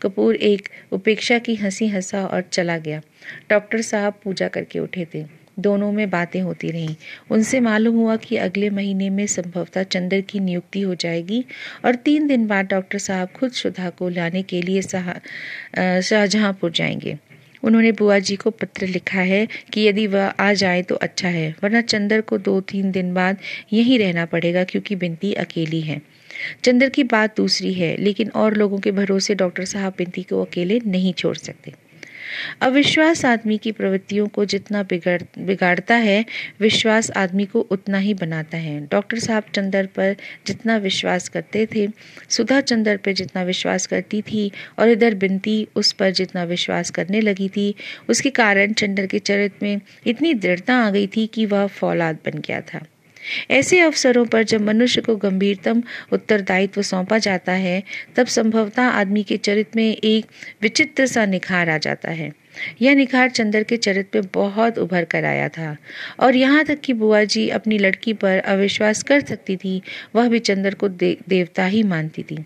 कपूर 0.02 0.36
एक 0.36 0.68
उपेक्षा 0.92 1.38
की 1.38 1.54
हँसी 1.54 1.88
हंसा 1.88 2.26
और 2.26 2.40
चला 2.40 2.78
गया। 2.78 3.00
डॉक्टर 3.50 3.80
साहब 3.80 4.14
पूजा 4.24 4.48
करके 4.48 4.78
उठे 4.78 5.06
थे। 5.14 5.45
दोनों 5.58 5.90
में 5.92 6.08
बातें 6.10 6.40
होती 6.40 6.70
रहीं। 6.70 6.94
उनसे 7.30 7.60
मालूम 7.60 7.96
हुआ 7.96 8.16
कि 8.16 8.36
अगले 8.36 8.70
महीने 8.70 9.10
में 9.10 9.26
संभवतः 9.26 9.82
चंद्र 9.82 10.20
की 10.20 10.40
नियुक्ति 10.40 10.80
हो 10.80 10.94
जाएगी 10.94 11.44
और 11.84 11.94
तीन 11.94 12.26
दिन 12.26 12.46
बाद 12.46 12.66
डॉक्टर 12.66 12.98
साहब 12.98 13.28
खुद 13.36 13.50
सुधा 13.52 13.90
को 13.90 14.08
लाने 14.08 14.42
के 14.42 14.62
लिए 14.62 14.82
शाहजहांपुर 14.82 16.70
जाएँगे। 16.70 17.16
उन्होंने 17.62 17.92
बुआ 17.92 18.18
जी 18.18 18.36
को 18.36 18.50
पत्र 18.50 18.86
लिखा 18.86 19.20
है 19.20 19.46
कि 19.72 19.86
यदि 19.86 20.06
वह 20.06 20.26
आ 20.26 20.52
जाए 20.52 20.82
तो 20.82 20.94
अच्छा 20.94 21.28
है, 21.28 21.54
वरना 21.62 21.80
चंद्र 21.82 22.20
को 22.20 22.38
दो 22.38 22.60
तीन 22.60 22.90
दिन 22.92 23.14
बाद 23.14 23.36
यहीं 23.72 23.98
रहना 23.98 24.24
पड़ेगा 24.26 24.64
क्योंकि 24.64 24.96
बिनती 24.96 25.32
अकेली 25.34 25.80
है। 25.80 26.00
चंद्र 26.64 26.88
की 26.88 27.04
बात 27.04 27.36
दूसरी 27.36 27.72
है, 27.74 27.96
लेकिन 27.96 28.30
और 28.30 28.54
लोगों 28.54 28.78
के 28.78 28.90
भरोसे 28.90 29.34
डॉक्टर 29.34 29.64
साहब 29.64 29.94
बिनती 29.98 30.22
को 30.22 30.44
अकेले 30.44 30.80
नहीं 30.86 31.12
छोड़ 31.12 31.36
सकते। 31.36 31.72
अविश्वास 32.60 33.24
आदमी 33.24 33.58
की 33.58 33.72
प्रवृत्तियों 33.72 34.26
को 34.26 34.44
जितना 34.44 34.82
बिगड़ 34.82 35.22
बिगाड़ता 35.38 35.94
है, 35.94 36.24
विश्वास 36.60 37.10
आदमी 37.10 37.44
को 37.44 37.60
उतना 37.60 37.98
ही 37.98 38.14
बनाता 38.14 38.58
है। 38.58 38.80
डॉक्टर 38.86 39.18
साहब 39.18 39.42
चंदर 39.54 39.86
पर 39.86 40.16
जितना 40.46 40.76
विश्वास 40.76 41.28
करते 41.28 41.66
थे, 41.74 41.88
सुधा 42.28 42.60
चंदर 42.60 42.96
पर 42.96 43.12
जितना 43.12 43.42
विश्वास 43.42 43.86
करती 43.86 44.22
थी 44.22 44.52
और 44.78 44.88
इधर 44.88 45.14
बिनती 45.14 45.68
उस 45.76 45.92
पर 45.92 46.10
जितना 46.10 46.44
विश्वास 46.44 46.90
करने 46.90 47.20
लगी 47.20 47.48
थी। 47.48 47.74
उसके 48.08 48.30
कारण 48.30 48.72
चंदर 48.72 49.06
के 49.06 49.18
चरित्र 49.18 49.58
में 49.62 49.80
इतनी 50.06 50.34
दृढ़ता 50.34 50.74
आ 50.74 50.90
गई 50.90 51.06
थी 51.06 51.26
कि 51.26 51.46
वह 51.46 51.66
फौलाद 51.66 52.18
बन 52.26 52.38
गया 52.38 52.60
था। 52.60 52.84
ऐसे 53.50 53.80
अवसरों 53.80 54.24
पर 54.26 54.42
जब 54.42 54.60
मनुष्य 54.60 55.00
को 55.00 55.16
गंभीरतम 55.16 55.82
उत्तरदायित्व 56.12 56.82
सौंपा 56.82 57.18
जाता 57.18 57.52
है 57.52 57.82
तब 58.16 58.26
संभवतः 58.26 58.82
आदमी 58.82 59.22
के 59.22 59.36
चरित्र 59.36 59.70
में 59.76 59.96
एक 59.96 60.26
विचित्र 60.62 61.06
सा 61.06 61.26
निखार 61.26 61.68
आ 61.68 61.78
जाता 61.78 62.10
है। 62.10 62.32
यह 62.82 62.94
निखार 62.94 63.30
चंद्र 63.30 63.62
के 63.62 63.76
चरित्र 63.76 64.20
में 64.20 64.28
बहुत 64.34 64.78
उभर 64.78 65.04
कर 65.04 65.24
आया 65.24 65.48
था। 65.48 65.76
और 66.20 66.36
यहाँ 66.36 66.64
तक 66.64 66.80
कि 66.80 66.92
बुआ 66.92 67.24
जी 67.24 67.48
अपनी 67.48 67.78
लड़की 67.78 68.12
पर 68.12 68.38
अविश्वास 68.38 69.02
कर 69.02 69.20
सकती 69.20 69.56
थी 69.56 69.82
वह 70.14 70.28
भी 70.28 70.38
चंद्र 70.38 70.74
को 70.74 70.88
दे, 70.88 71.16
देवता 71.28 71.66
ही 71.66 71.82
मानती 71.82 72.22
थी। 72.22 72.44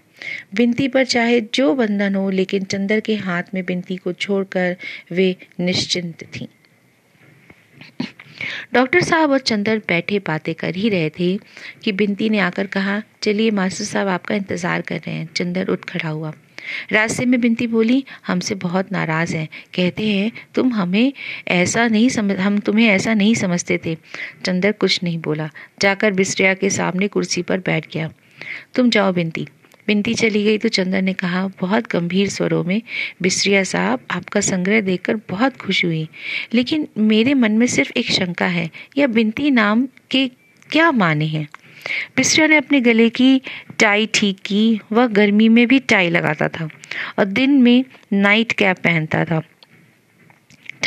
बिनती 0.55 0.89
पर 0.89 1.05
चाहे 1.05 1.41
जो 1.55 1.75
बंधन 1.75 2.15
हो 2.15 2.31
लेकिन 2.31 2.65
चंद्र 2.65 3.01
के 3.01 3.17
हाथ 3.17 3.43
में 3.55 3.65
बिनती 3.65 3.97
को 3.97 4.13
छोड़कर 4.13 4.77
वे 5.13 5.37
निश्चिंत 5.61 6.25
थीं। 6.25 6.47
डॉक्टर 8.75 9.01
साहब 9.01 9.31
और 9.31 9.39
चंदर 9.39 9.79
बैठे 9.79 10.19
बातें 10.19 10.55
कर 10.55 10.75
ही 10.75 10.89
रहे 10.89 11.11
थे 11.11 11.39
कि 11.85 11.93
बिनती 11.93 12.29
ने 12.29 12.39
आकर 12.39 12.67
कहा, 12.67 13.03
चलिए 13.23 13.51
मास्टर 13.51 13.85
साहब, 13.85 14.09
आपका 14.09 14.35
इंतज़ार 14.35 14.81
कर 14.81 14.97
रहे 14.97 15.15
हैं। 15.15 15.29
चंदर 15.37 15.69
उठ 15.69 15.85
खड़ा 15.85 16.09
हुआ। 16.09 16.33
रास्ते 16.93 17.25
में 17.25 17.41
बिनती 17.41 17.67
बोली, 17.67 18.05
हमसे 18.27 18.55
बहुत 18.55 18.93
नाराज़ 18.93 19.37
हैं। 19.37 19.49
कहते 19.75 20.09
हैं, 20.09 20.33
तुम 20.55 20.73
हमें 20.73 21.13
ऐसा 21.49 21.87
नहीं 21.87 22.09
समझ, 22.09 22.37
हम 22.37 22.59
तुम्हें 22.59 22.89
ऐसा 22.89 23.15
नहीं 23.15 23.35
समझते 23.35 23.81
थे। 23.87 23.97
चंदर 24.45 24.73
कुछ 24.73 25.03
नहीं 25.03 25.19
बोला। 25.19 25.51
जाकर 25.81 26.13
बिस्ट्रिया 26.13 26.55
के 26.55 26.71
सामने 26.71 27.09
कुर्सी 27.09 27.43
पर 27.43 27.59
बैठ 27.59 27.93
गया। 27.95 28.11
तुम 28.75 28.91
जाओ 28.91 29.13
बिनती। 29.13 29.49
बिनती 29.91 30.15
चली 30.15 30.45
गई 30.45 30.59
तो 30.59 30.69
चंदन 30.69 31.05
ने 31.05 31.13
कहा, 31.13 31.51
बहुत 31.61 31.91
गंभीर 31.91 32.29
स्वरों 32.29 32.65
में, 32.65 32.83
बिस्रिया 33.23 33.65
साहब, 33.65 34.01
आपका 34.11 34.41
संग्रह 34.41 34.81
देखकर 34.81 35.17
बहुत 35.17 35.57
खुश 35.57 35.85
हुई। 35.85 36.09
लेकिन 36.55 36.89
मेरे 36.99 37.35
मन 37.35 37.53
में 37.53 37.67
सिर्फ़ 37.67 37.93
एक 37.97 38.11
शंका 38.11 38.47
है, 38.47 38.71
यह 38.99 39.07
बिनती 39.07 39.51
नाम 39.51 39.89
के 40.11 40.29
क्या 40.71 40.91
माने 40.93 41.25
हैं? 41.25 41.49
बिस्रिया 42.17 42.47
ने 42.47 42.57
अपने 42.57 42.81
गले 42.81 43.09
की 43.11 43.43
टाई 43.81 44.09
ठीक 44.15 44.39
की, 44.45 44.81
वह 44.93 45.07
गर्मी 45.07 45.49
में 45.49 45.67
भी 45.67 45.79
टाई 45.79 46.11
लगाता 46.11 46.49
था 46.49 46.69
और 47.19 47.25
दिन 47.25 47.51
में 47.51 47.85
नाइट 48.13 48.53
कैप 48.53 48.79
पहनता 48.79 49.25
था। 49.25 49.43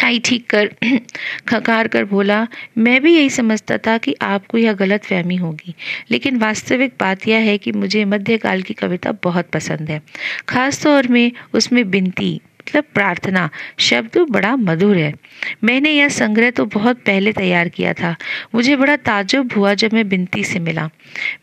टाई 0.01 0.19
ठीक 0.19 0.49
कर, 0.49 0.69
खकार 1.47 1.87
कर 1.87 2.05
बोला, 2.05 2.47
मैं 2.77 3.01
भी 3.01 3.15
यही 3.15 3.29
समझता 3.29 3.77
था 3.77 3.97
कि 3.97 4.15
आपको 4.21 4.57
यह 4.57 4.73
गलत 4.73 5.05
फहमी 5.05 5.35
होगी, 5.35 5.75
लेकिन 6.11 6.37
वास्तविक 6.37 6.93
बात 6.99 7.27
यह 7.27 7.37
है 7.37 7.57
कि 7.57 7.71
मुझे 7.71 8.05
मध्यकाल 8.05 8.61
की 8.61 8.73
कविता 8.73 9.11
बहुत 9.11 9.49
पसंद 9.49 9.89
है। 9.89 10.01
खास 10.49 10.83
तौर 10.83 11.07
में 11.07 11.31
उसमें 11.53 11.91
बिनती 11.91 12.41
मतलब 12.61 12.83
प्रार्थना, 12.93 13.49
शब्द 13.79 14.17
बड़ा 14.17 14.55
मधुर 14.55 14.97
है। 14.97 15.13
मैंने 15.63 15.91
यह 15.91 16.09
संग्रह 16.09 16.51
तो 16.51 16.65
बहुत 16.65 16.97
पहले 16.97 17.31
तैयार 17.33 17.69
किया 17.69 17.93
था। 17.93 18.15
मुझे 18.55 18.75
बड़ा 18.75 18.95
ताजुब 18.95 19.53
हुआ 19.57 19.73
जब 19.73 19.93
मैं 19.93 20.09
बिनती 20.09 20.43
से 20.43 20.59
मिला। 20.59 20.89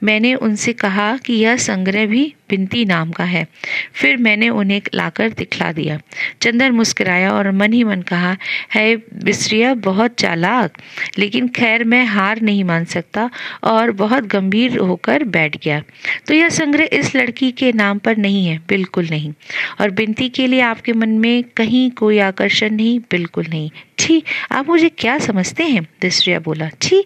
मैंने 0.02 0.34
उनसे 0.34 0.72
कहा 0.72 1.16
कि 1.16 1.32
यह 1.32 1.56
संग्रह 1.56 2.06
भी 2.06 2.34
बिनती 2.50 2.84
नाम 2.84 3.10
का 3.10 3.24
है। 3.24 3.46
फिर 3.92 4.16
मैंने 4.16 4.48
उन्हें 4.48 4.82
लाकर 4.94 5.30
दिखला 5.30 5.72
दिया। 5.72 6.00
चंदर 6.42 6.72
मुस्कुराया 6.72 7.30
और 7.32 7.50
मन 7.50 7.72
ही 7.72 7.84
मन 7.84 8.02
कहा, 8.02 8.36
है 8.74 8.96
बिस्रिया, 8.96 9.74
बहुत 9.74 10.14
चालाक, 10.14 10.78
लेकिन 11.18 11.48
खैर 11.48 11.84
मैं 11.84 12.04
हार 12.04 12.40
नहीं 12.40 12.64
मान 12.64 12.84
सकता 12.84 13.30
और 13.64 13.90
बहुत 13.90 14.24
गंभीर 14.24 14.78
होकर 14.78 15.24
बैठ 15.24 15.56
गया। 15.64 15.82
तो 16.26 16.34
यह 16.34 16.48
संग्रह 16.48 16.88
इस 16.92 17.16
लड़की 17.16 17.50
के 17.52 17.72
नाम 17.72 17.98
पर 17.98 18.16
नहीं 18.16 18.46
है, 18.46 18.60
बिल्कुल 18.68 19.08
नहीं। 19.10 19.32
और 19.80 19.90
बिनती 19.90 20.28
के 20.28 20.46
लिए 20.46 20.60
आपके 20.60 20.92
मन 20.92 21.08
में 21.08 21.44
कहीं 21.56 21.90
कोई 21.90 22.18
आकर्षण 22.18 22.70
नहीं, 22.70 22.98
बिल्कुल 22.98 23.46
नहीं। 23.50 23.70
छी, 24.00 24.22
आप 24.52 24.68
मुझे 24.68 24.88
क्या 24.88 25.18
समझते 25.18 25.64
हैं? 25.64 25.82
बिस्ट्रिया 26.02 26.38
बोला, 26.38 26.68
छी, 26.82 27.04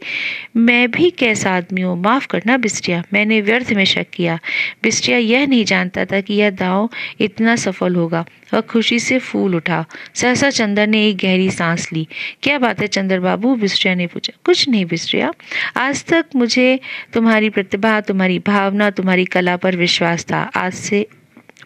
मैं 0.56 0.90
भी 0.90 1.10
कैसा 1.10 1.50
आदमी 1.50 1.80
हूँ? 1.80 2.02
माफ़ 2.02 2.26
करना 2.26 2.56
बिस्ट्रिया 2.56 3.02
मैंने 3.12 3.40
व्यर्थ 3.40 3.72
में 3.72 3.84
शक 3.84 4.06
किया। 4.12 4.38
बिस्ट्रिया 4.82 5.18
यह 5.18 5.46
नहीं 5.46 5.64
जानता 5.64 6.04
था 6.04 6.20
कि 6.20 6.34
यह 6.34 6.50
दाव 6.50 6.90
इतना 7.20 7.56
सफल 7.56 7.94
होगा 7.94 8.24
वह 8.54 8.60
खुशी 8.60 8.98
से 8.98 9.18
फूल 9.18 9.54
उठा। 9.54 9.84
सहसा 10.14 10.50
चंदर 10.50 10.86
ने 10.86 11.08
एक 11.08 11.16
गहरी 11.16 11.50
सांस 11.50 11.92
ली। 11.92 12.06
क्या 12.42 12.58
बात 12.58 12.80
है 12.80 12.86
चंदर 12.86 13.20
बाबू? 13.20 13.54
बिस्ट्रिया 13.54 13.94
ने 13.94 14.06
पूछा। 14.06 14.32
कुछ 14.44 14.68
नहीं 14.68 14.84
बिस्ट्रिया 14.86 15.32
आज 15.76 16.04
तक 16.04 16.24
मुझे 16.36 16.80
तुम्हारी 17.12 17.50
प्रतिभा, 17.50 18.00
तुम्हारी 18.00 18.38
भावना, 18.38 18.90
तुम्हारी 18.90 19.24
कला 19.24 19.56
पर 19.56 19.76
विश्वास 19.76 20.24
था। 20.24 20.42
आज 20.56 20.72
से 20.72 21.06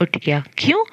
उठ 0.02 0.16
गया। 0.26 0.42
क्यों? 0.58 0.84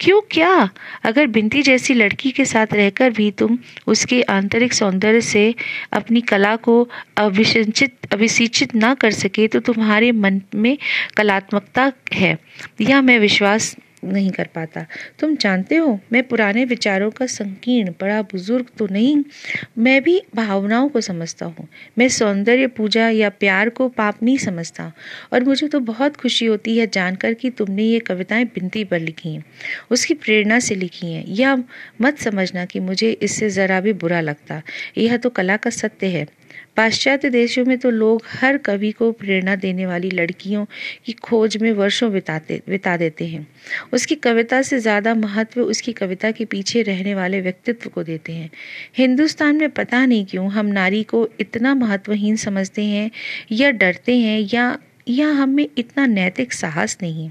क्यों 0.00 0.20
क्या? 0.30 0.68
अगर 1.04 1.26
बिंती 1.26 1.62
जैसी 1.62 1.94
लड़की 1.94 2.30
के 2.30 2.44
साथ 2.44 2.66
रहकर 2.72 3.10
भी 3.10 3.30
तुम 3.30 3.58
उसके 3.86 4.22
आंतरिक 4.22 4.72
सौंदर्य 4.72 5.20
से 5.20 5.54
अपनी 5.92 6.20
कला 6.20 6.56
को 6.56 6.88
अभिसिंचित 7.16 7.94
अभिसिंचित 8.12 8.74
ना 8.74 8.94
कर 8.94 9.10
सके 9.10 9.48
तो 9.48 9.60
तुम्हारे 9.60 10.12
मन 10.12 10.40
में 10.54 10.76
कलात्मकता 11.16 11.92
है। 12.12 12.38
यह 12.80 13.00
मैं 13.00 13.18
विश्वास 13.18 13.76
नहीं 14.04 14.30
कर 14.30 14.48
पाता। 14.54 14.86
तुम 15.18 15.36
जानते 15.36 15.76
हो, 15.76 16.00
मैं 16.12 16.22
पुराने 16.22 16.64
विचारों 16.64 17.10
का 17.10 17.26
संकीर्ण, 17.26 17.90
बड़ा 17.90 18.22
बुज़ुर्ग 18.22 18.66
तो 18.78 18.86
नहीं। 18.90 19.24
मैं 19.78 20.02
भी 20.02 20.22
भावनाओं 20.34 20.88
को 20.88 21.00
समझता 21.00 21.46
हूँ। 21.46 21.68
मैं 21.98 22.08
सौंदर्य, 22.08 22.66
पूजा 22.66 23.08
या 23.08 23.28
प्यार 23.28 23.68
को 23.68 23.88
पाप 23.88 24.22
नहीं 24.22 24.38
समझता। 24.38 24.92
और 25.32 25.44
मुझे 25.44 25.68
तो 25.68 25.80
बहुत 25.80 26.16
खुशी 26.16 26.46
होती 26.46 26.78
है 26.78 26.86
जानकर 26.86 27.34
कि 27.34 27.50
तुमने 27.50 27.82
ये 27.82 27.98
कविताएँ 27.98 28.44
बिनती 28.44 28.84
पर 28.84 29.00
लिखी 29.00 29.34
हैं। 29.34 29.44
उसकी 29.90 30.14
प्रेरणा 30.14 30.58
से 30.58 30.74
लिखी 30.74 31.12
हैं। 31.12 31.24
यह 31.26 31.64
मत 32.00 32.18
समझना 32.18 32.64
कि 32.64 32.80
मुझे 32.80 33.10
इससे 33.12 33.50
ज़रा 33.50 33.80
भी 33.80 33.92
बुरा 33.92 34.20
लगता। 34.20 34.62
यह 34.98 35.16
तो 35.16 35.30
कला 35.30 35.56
का 35.56 35.70
सत्य 35.70 36.06
है। 36.06 36.26
पाश्चात्य 36.76 37.30
देशों 37.30 37.64
में 37.64 37.78
तो 37.78 37.90
लोग 37.90 38.22
हर 38.32 38.56
कवि 38.56 38.90
को 38.90 39.12
प्रेरणा 39.12 39.56
देने 39.56 39.86
वाली 39.86 40.10
लड़कियों 40.10 40.66
की 41.04 41.12
खोज 41.12 41.56
में 41.56 41.72
वर्षों 41.72 42.12
बिताते, 42.12 42.62
बिता 42.68 42.96
देते 42.96 43.26
हैं। 43.26 43.46
उसकी 43.96 44.14
कविता 44.14 44.62
से 44.62 44.78
ज़्यादा 44.78 45.14
महत्व 45.14 45.60
उसकी 45.60 45.92
कविता 45.92 46.30
के 46.30 46.44
पीछे 46.44 46.82
रहने 46.82 47.14
वाले 47.14 47.40
व्यक्तित्व 47.40 47.90
को 47.90 48.02
देते 48.02 48.32
हैं। 48.32 48.50
हिंदुस्तान 48.96 49.56
में 49.56 49.70
पता 49.70 50.04
नहीं 50.06 50.24
क्यों 50.26 50.50
हम 50.50 50.66
नारी 50.66 51.02
को 51.02 51.28
इतना 51.40 51.74
महत्वहीन 51.74 52.36
समझते 52.36 52.84
हैं, 52.84 53.10
या 53.52 53.70
डरते 53.70 54.18
हैं, 54.18 54.40
या 54.54 54.78
या 55.08 55.28
हम 55.28 55.48
में 55.48 55.68
इतना 55.78 56.06
नैतिक 56.06 56.52
साहस 56.52 56.98
नहीं। 57.02 57.30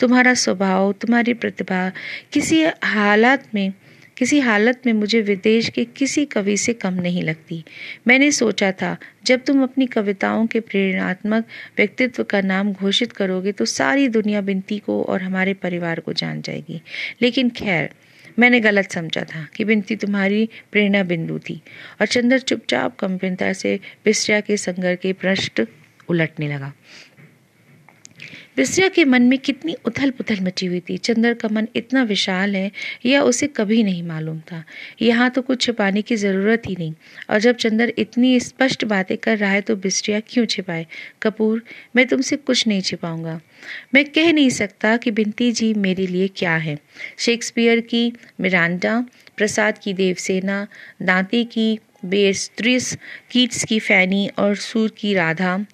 तुम्हारा 0.00 0.34
स्वभाव, 0.34 0.92
तुम्हारी 0.92 1.34
प्रतिभा 1.34 1.90
किसी 2.32 2.62
हालात 2.84 3.44
में 3.54 3.72
किसी 4.16 4.40
हालत 4.40 4.80
में 4.86 4.92
मुझे 4.92 5.20
विदेश 5.20 5.68
के 5.68 5.84
किसी 5.84 6.24
कवि 6.24 6.56
से 6.56 6.72
कम 6.72 6.94
नहीं 6.94 7.22
लगती। 7.22 7.64
मैंने 8.06 8.30
सोचा 8.32 8.72
था, 8.72 8.96
जब 9.26 9.42
तुम 9.44 9.62
अपनी 9.62 9.86
कविताओं 9.86 10.46
के 10.46 10.60
प्रेरणात्मक 10.60 11.44
व्यक्तित्व 11.76 12.22
का 12.22 12.40
नाम 12.40 12.72
घोषित 12.72 13.12
करोगे 13.12 13.52
तो 13.52 13.64
सारी 13.64 14.08
दुनिया 14.08 14.40
बिनती 14.40 14.78
को 14.78 15.02
और 15.02 15.22
हमारे 15.22 15.54
परिवार 15.54 16.00
को 16.00 16.12
जान 16.12 16.42
जाएगी। 16.42 16.80
लेकिन 17.22 17.50
खैर, 17.50 17.90
मैंने 18.38 18.60
गलत 18.60 18.90
समझा 18.90 19.24
था 19.24 19.46
कि 19.56 19.64
बिनती 19.64 19.96
तुम्हारी 19.96 20.48
प्रेरणा 20.72 21.02
बिंदु 21.02 21.38
थी 21.38 21.60
और 22.00 22.06
चंद्र 22.06 22.38
चुपचाप 22.38 22.96
कंपिनता 22.96 23.52
से 23.52 23.80
बिस्ट्रिया 24.04 24.40
के 24.40 24.56
संगर 24.56 24.94
के 24.94 25.12
पृष्ठ 25.12 25.62
उलटने 26.08 26.48
लगा। 26.48 26.72
विसरा 28.56 28.88
के 28.88 29.04
मन 29.04 29.22
में 29.22 29.38
कितनी 29.38 29.76
उथल 29.84 30.10
पुथल 30.10 30.40
मची 30.40 30.66
हुई 30.66 30.80
थी। 30.80 30.96
चंद्र 30.96 31.34
का 31.34 31.48
मन 31.48 31.68
इतना 31.76 32.02
विशाल 32.02 32.56
है, 32.56 32.70
यह 33.06 33.20
उसे 33.20 33.46
कभी 33.46 33.82
नहीं 33.82 34.02
मालूम 34.02 34.40
था। 34.40 34.64
यहाँ 35.02 35.30
तो 35.30 35.42
कुछ 35.42 35.62
छिपाने 35.62 36.02
की 36.02 36.16
ज़रूरत 36.16 36.62
ही 36.66 36.76
नहीं। 36.78 36.94
और 37.30 37.38
जब 37.38 37.56
चंद्र 37.56 37.92
इतनी 37.98 38.40
स्पष्ट 38.40 38.84
बातें 38.84 39.16
कर 39.16 39.38
रहा 39.38 39.50
है 39.50 39.60
तो 39.60 39.76
बिस्ट्रिया 39.76 40.20
क्यों 40.20 40.46
छिपाए? 40.46 40.86
कपूर, 41.22 41.62
मैं 41.96 42.06
तुमसे 42.06 42.36
कुछ 42.36 42.66
नहीं 42.66 42.80
छिपाऊँगा। 42.80 43.40
मैं 43.94 44.04
कह 44.04 44.32
नहीं 44.32 44.50
सकता 44.50 44.96
कि 44.96 45.10
बिनती 45.10 45.52
जी 45.52 45.74
मेरे 45.74 46.06
लिए 46.06 46.28
क्या 46.28 46.56
है। 46.56 46.78
शेक्सपियर 47.18 47.80
की 47.80 48.12
मिरांडा, 48.40 49.06
प्रसाद 49.36 49.78
की 49.78 49.92
देवसेना, 49.92 50.66
दांती 51.02 51.44
की 51.44 51.78
बेस्त्रिस, 52.04 52.94
कीट्स 53.30 53.64
की 53.64 53.78
फैनी 53.78 54.28
और 54.38 54.54
सूर 54.54 54.94
की 54.98 55.14
राधा 55.14 55.66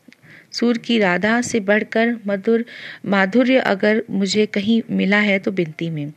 सूर 0.53 0.79
की 0.79 0.99
राधा 0.99 1.41
से 1.41 1.61
बढ़कर 1.61 2.17
मधुर, 2.27 2.65
माधुर्य 3.07 3.57
अगर 3.57 4.03
मुझे 4.11 4.47
कहीं 4.47 4.83
मिला 4.91 5.19
है 5.19 5.39
तो 5.39 5.51
बिनती 5.51 5.91
में। 5.91 6.13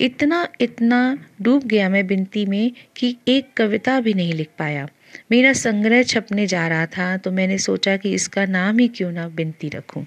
इतना 0.00 0.48
इतना 0.60 1.18
डूब 1.42 1.64
गया 1.64 1.88
मैं 1.88 2.06
बिनती 2.06 2.46
में 2.46 2.72
कि 2.96 3.16
एक 3.28 3.48
कविता 3.56 4.00
भी 4.00 4.14
नहीं 4.14 4.32
लिख 4.32 4.48
पाया। 4.58 4.88
मेरा 5.30 5.52
संग्रह 5.52 6.02
छपने 6.02 6.46
जा 6.46 6.68
रहा 6.68 6.86
था 6.86 7.16
तो 7.16 7.30
मैंने 7.30 7.58
सोचा 7.58 7.96
कि 7.96 8.12
इसका 8.14 8.46
नाम 8.46 8.78
ही 8.78 8.88
क्यों 8.88 9.12
ना 9.12 9.28
बिनती 9.28 9.68
रखूँ। 9.68 10.06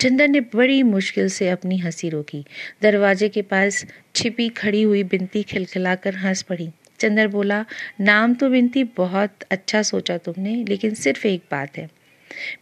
चंदन 0.00 0.30
ने 0.30 0.40
बड़ी 0.40 0.82
मुश्किल 0.82 1.28
से 1.28 1.48
अपनी 1.48 1.78
हँसी 1.78 2.08
रोकी। 2.08 2.44
दरवाजे 2.82 3.28
के 3.28 3.42
पास 3.42 3.86
छिपी 4.14 4.48
खड़ी 4.48 4.82
हुई 4.82 5.02
बिनती 5.02 5.42
खिलखिलाकर 5.42 6.14
हंस 6.14 6.42
पड़ी। 6.42 6.70
चंदर 7.00 7.28
बोला, 7.28 7.64
नाम 8.00 8.34
तो 8.34 8.48
बिनती 8.50 8.84
बहुत 8.84 9.30
अच्छा 9.50 9.82
सोचा 9.82 10.18
तुमने, 10.18 10.64
लेकिन 10.68 10.94
सिर्फ़ 10.94 11.26
एक 11.26 11.42
बात 11.50 11.78
है। 11.78 11.99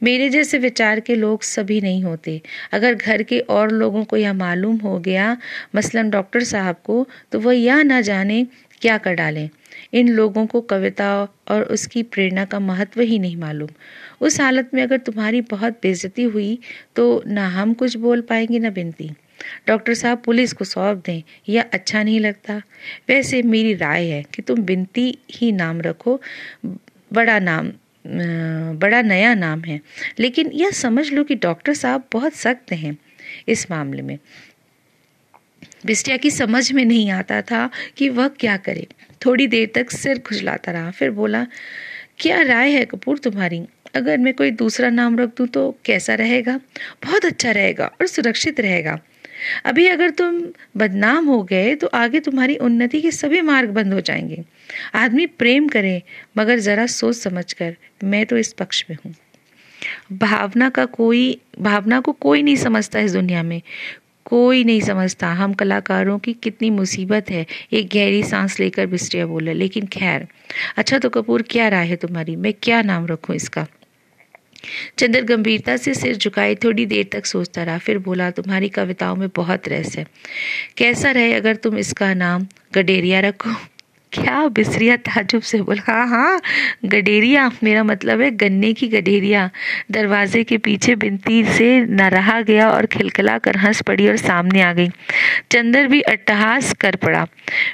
मेरे 0.03 0.29
जैसे 0.29 0.59
विचार 0.59 1.01
के 1.01 1.15
लोग 1.15 1.43
सभी 1.43 1.81
नहीं 1.81 2.03
होते। 2.03 2.41
अगर 2.73 2.95
घर 2.95 3.23
के 3.23 3.39
और 3.41 3.71
लोगों 3.71 4.05
को 4.05 4.17
यह 4.17 4.33
मालूम 4.33 4.77
हो 4.77 4.99
गया, 4.99 5.37
मसलन 5.77 6.11
डॉक्टर 6.11 6.45
साहब 6.45 6.77
को 6.85 7.07
तो 7.33 7.41
वह 7.41 7.57
यह 7.57 7.83
ना 7.83 8.01
जाने 8.01 8.47
क्या 8.81 8.99
कर 8.99 9.15
डालें। 9.15 9.49
इन 9.93 10.09
लोगों 10.09 10.47
को 10.47 10.61
कविता 10.61 11.29
और 11.49 11.63
उसकी 11.63 12.03
प्रेरणा 12.03 12.45
का 12.45 12.59
महत्व 12.61 13.01
ही 13.01 13.19
नहीं 13.19 13.37
मालूम। 13.37 13.69
उस 14.21 14.41
हालत 14.41 14.71
में 14.75 14.83
अगर 14.83 14.99
तुम्हारी 14.99 15.41
बहुत 15.41 15.79
बेजती 15.83 16.23
हुई 16.23 16.59
तो 16.97 17.23
ना 17.27 17.49
हम 17.49 17.75
कुछ 17.75 17.97
बोल 17.97 18.21
पाएँगे, 18.21 18.59
ना 18.59 18.71
बिनती। 18.71 19.11
डॉक्टर 19.67 19.95
साहब 19.95 20.23
पुलिस 20.25 20.53
को 20.53 20.65
सौंप 20.65 21.03
दें, 21.07 21.23
यह 21.49 21.65
अच्छा 21.73 22.03
नहीं 22.03 22.21
लगता। 22.21 22.63
वैसे 23.09 23.43
मेरी 23.43 23.75
राय 23.75 24.07
है 24.07 24.23
कि 24.35 24.43
तुम 24.43 24.63
बिनती 24.63 25.19
ही 25.31 25.53
नाम 25.53 25.81
रखो, 25.81 26.21
बड़ा 27.13 27.39
नाम 27.39 27.73
बड़ा 28.05 29.03
नया 29.03 29.35
नाम 29.35 29.63
है। 29.65 29.81
लेकिन 30.19 30.51
यह 30.55 30.71
समझ 30.71 31.11
लो 31.13 31.25
कि 31.25 31.35
डॉक्टर 31.35 31.75
साहब 31.75 32.05
बहुत 32.13 32.35
सख्त 32.35 32.73
हैं 32.73 32.97
इस 33.49 33.71
मामले 33.71 34.03
में। 34.03 34.19
बिस्टिया 35.87 36.17
की 36.17 36.31
समझ 36.31 36.73
में 36.73 36.85
नहीं 36.85 37.11
आता 37.11 37.41
था 37.43 37.69
कि 37.97 38.09
वह 38.09 38.29
क्या 38.29 38.57
करे। 38.57 38.87
थोड़ी 39.27 39.47
देर 39.47 39.71
तक 39.75 39.91
सिर 39.91 40.19
खुजलाता 40.19 40.73
रहा, 40.73 40.91
फिर 40.91 41.11
बोला, 41.11 41.47
क्या 42.19 42.41
राय 42.43 42.71
है 42.71 42.85
कपूर 42.85 43.19
तुम्हारी? 43.19 43.63
अगर 43.95 44.19
मैं 44.19 44.35
कोई 44.35 44.51
दूसरा 44.51 44.91
नाम 44.91 45.19
रख 45.19 45.29
दूँ 45.29 45.47
तो 45.47 45.71
कैसा 45.85 46.15
रहेगा? 46.15 46.57
बहुत 47.05 47.25
अच्छा 47.25 47.51
रहेगा 47.51 47.87
और 48.01 48.07
सुरक्षित 48.07 48.61
रहेगा। 48.61 48.99
अभी 49.65 49.87
अगर 49.87 50.11
तुम 50.11 50.43
बदनाम 50.77 51.27
हो 51.27 51.43
गए 51.43 51.75
तो 51.75 51.87
आगे 51.87 52.21
तुम्हारी 52.21 52.57
उन्नति 52.57 53.01
के 53.01 53.11
सभी 53.11 53.41
मार्ग 53.41 53.71
बंद 53.71 53.93
हो 53.93 54.01
जाएँगे। 54.01 54.45
आदमी 54.95 55.27
प्रेम 55.27 55.69
करे, 55.69 56.03
मगर 56.39 56.59
जरा 56.59 56.87
सोच 56.87 57.17
समझ 57.17 57.53
कर 57.53 57.77
मैं 58.05 58.27
तो 58.27 58.37
इस 58.37 58.53
पक्ष 58.53 58.85
में 58.91 58.97
हूँ। 59.07 59.15
भावना 60.13 60.71
का 60.71 60.85
कोई, 60.85 61.41
भावना 61.61 62.01
को 62.01 62.13
कोई 62.13 62.43
नहीं 62.43 62.57
समझता 62.57 63.01
इस 63.01 63.13
दुनिया 63.13 63.43
में। 63.43 63.63
कोई 64.25 64.65
नहीं 64.65 64.81
समझता 64.81 65.29
हम 65.29 65.53
कलाकारों 65.53 66.19
की 66.19 66.33
कितनी 66.33 66.71
मुसीबत 66.71 67.31
है। 67.31 67.47
एक 67.73 67.89
गहरी 67.89 68.23
सांस 68.23 68.61
लेकर 68.61 68.87
बिस्टिया 68.87 69.27
बोला, 69.27 69.53
लेकिन 69.53 69.87
खैर 69.87 70.27
अच्छा 70.77 70.99
तो 70.99 71.09
कपूर, 71.09 71.43
क्या 71.43 71.69
राय 71.69 71.87
है 71.87 71.97
तुम्हारी? 71.97 72.37
मैं 72.37 72.53
क्या 72.63 72.83
नाम 72.83 73.07
रखूँ 73.07 73.37
इसका? 73.37 73.67
चंद्र 74.99 75.21
गंभीरता 75.21 75.77
से 75.77 75.95
सिर 75.95 76.17
झुकाए 76.17 76.55
थोड़ी 76.55 76.87
देर 76.87 77.09
तक 77.13 77.27
सोचता 77.27 77.63
रहा, 77.63 77.79
फिर 77.79 77.99
बोला, 77.99 78.31
तुम्हारी 78.31 78.69
कविताओं 78.69 79.17
में 79.17 79.29
बहुत 79.37 79.69
रस 79.69 79.97
है। 79.97 80.07
कैसा 80.77 81.11
रहे 81.11 81.33
अगर 81.33 81.57
तुम 81.57 81.79
इसका 81.79 82.15
नाम 82.15 82.47
गडेरिया 82.75 83.21
रखो? 83.21 83.51
क्या? 84.13 84.49
बिसरिया 84.49 84.97
ताजुब 84.97 85.43
से 85.43 85.61
बोला? 85.63 85.93
हाँ 85.93 86.09
हाँ 86.09 86.41
गडेरिया, 86.85 87.53
मेरा 87.63 87.85
मतलब 87.85 88.21
है 88.21 88.31
गन्ने 88.31 88.73
की 88.73 88.89
गडेरिया। 88.89 89.51
दरवाजे 89.91 90.45
के 90.45 90.59
पीछे 90.59 90.95
बिनती 90.95 91.45
से 91.45 91.81
न 91.81 92.01
रहा 92.01 92.41
गया 92.41 92.71
और 92.71 92.87
खिलखिला 92.87 93.39
कर 93.39 93.57
हंस 93.57 93.83
पड़ी 93.83 94.09
और 94.09 94.17
सामने 94.17 94.63
आ 94.63 94.73
गई। 94.73 94.89
चंदर 95.51 95.87
भी 95.87 96.01
अट्टहास 96.01 96.73
कर 96.73 96.97
पड़ा। 96.97 97.27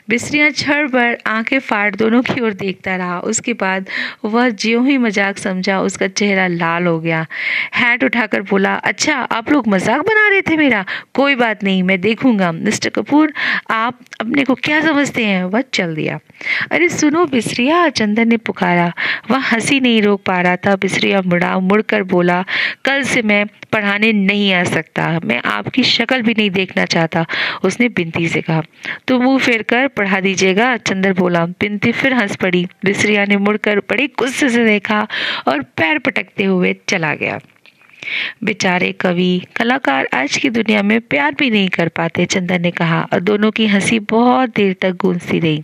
बिसरिया 0.08 0.50
छड़ 0.50 0.88
पर 0.88 1.18
आँखें 1.26 1.58
फाड़ 1.58 1.94
दोनों 1.96 2.22
की 2.22 2.40
ओर 2.40 2.52
देखता 2.52 2.96
रहा। 2.96 3.20
उसके 3.20 3.52
बाद 3.52 3.88
वह 4.24 4.48
ज्यो 4.48 4.82
ही 4.82 4.98
मज़ाक 4.98 5.38
समझा, 5.38 5.80
उसका 5.80 6.06
चेहरा 6.06 6.46
लाल 6.46 6.86
हो 6.86 7.00
गया। 7.00 7.26
हैट 7.74 8.04
उठाकर 8.04 8.42
बोला 8.42 8.74
अच्छा 8.74 9.14
आप 9.14 9.52
लोग 9.52 9.68
मज़ाक 9.68 10.00
बना 10.00 10.28
रहे 10.28 10.42
थे 10.42 10.56
मेरा? 10.56 10.84
कोई 11.14 11.34
बात 11.34 11.64
नहीं, 11.64 11.82
मैं 11.82 12.00
देखूँगा। 12.00 12.52
मिस्टर 12.52 12.88
कपूर, 12.90 13.32
आप 13.70 14.00
अपने 14.20 14.44
को 14.44 14.54
क्या 14.54 14.80
समझते 14.80 15.24
हैं? 15.24 15.44
वह 15.44 15.60
चल 15.60 15.94
दिया। 15.94 16.18
अरे, 16.72 16.88
सुनो 16.88 17.26
बिसरिया 17.26 17.88
चंदन 17.88 18.28
ने 18.28 18.36
पुकारा। 18.36 18.92
वह 19.30 19.38
हँसी 19.38 19.80
नहीं 19.80 20.02
रोक 20.02 20.22
पा 20.22 20.40
रहा 20.40 20.56
था। 20.56 20.76
बिसरिया 20.76 21.22
मुड़ा, 21.22 21.58
मुड़कर 21.58 22.02
बोला, 22.02 22.44
कल 22.84 23.02
से 23.02 23.22
मैं 23.22 23.46
पढ़ाने 23.46 24.12
नहीं 24.12 24.54
आ 24.54 24.64
सकता। 24.64 25.20
मैं 25.24 25.42
आपकी 25.44 25.82
शक्ल 25.82 26.22
भी 26.22 26.34
नहीं 26.38 26.50
देखना 26.50 26.84
चाहता। 26.84 27.26
उसने 27.62 27.88
बिनती 27.88 28.28
से 28.28 28.40
कहा 28.40 28.62
तो 29.08 29.18
मुँह 29.20 29.38
फेर 29.38 29.62
कर, 29.62 29.88
पढ़ा 29.88 30.20
दीजिएगा। 30.20 30.76
चंदर 30.76 31.12
बोला 31.12 31.44
बिनती 31.46 31.92
फिर 31.92 32.14
हंस 32.14 32.36
पड़ी। 32.36 32.66
बिसरिया 32.84 33.24
ने 33.24 33.36
मुड़कर 33.36 33.78
बड़ी 33.80 34.06
गुस्से 34.18 34.48
से 34.48 34.64
देखा 34.64 35.06
और 35.48 35.62
पैर 35.76 35.98
पटकते 35.98 36.44
हुए 36.44 36.74
चला 36.88 37.14
गया। 37.14 37.38
बेचारे 38.44 38.92
कवि, 38.92 39.42
कलाकार 39.56 40.08
आज 40.14 40.36
की 40.36 40.50
दुनिया 40.50 40.82
में 40.82 41.00
प्यार 41.00 41.34
भी 41.34 41.50
नहीं 41.50 41.68
कर 41.68 41.88
पाते 41.88 42.24
चंदन 42.26 42.62
ने 42.62 42.70
कहा, 42.70 43.00
और 43.12 43.20
दोनों 43.20 43.50
की 43.50 43.66
हँसी 43.66 43.98
बहुत 43.98 44.54
देर 44.56 44.76
तक 44.80 44.96
गूंजती 44.96 45.38
रही। 45.38 45.62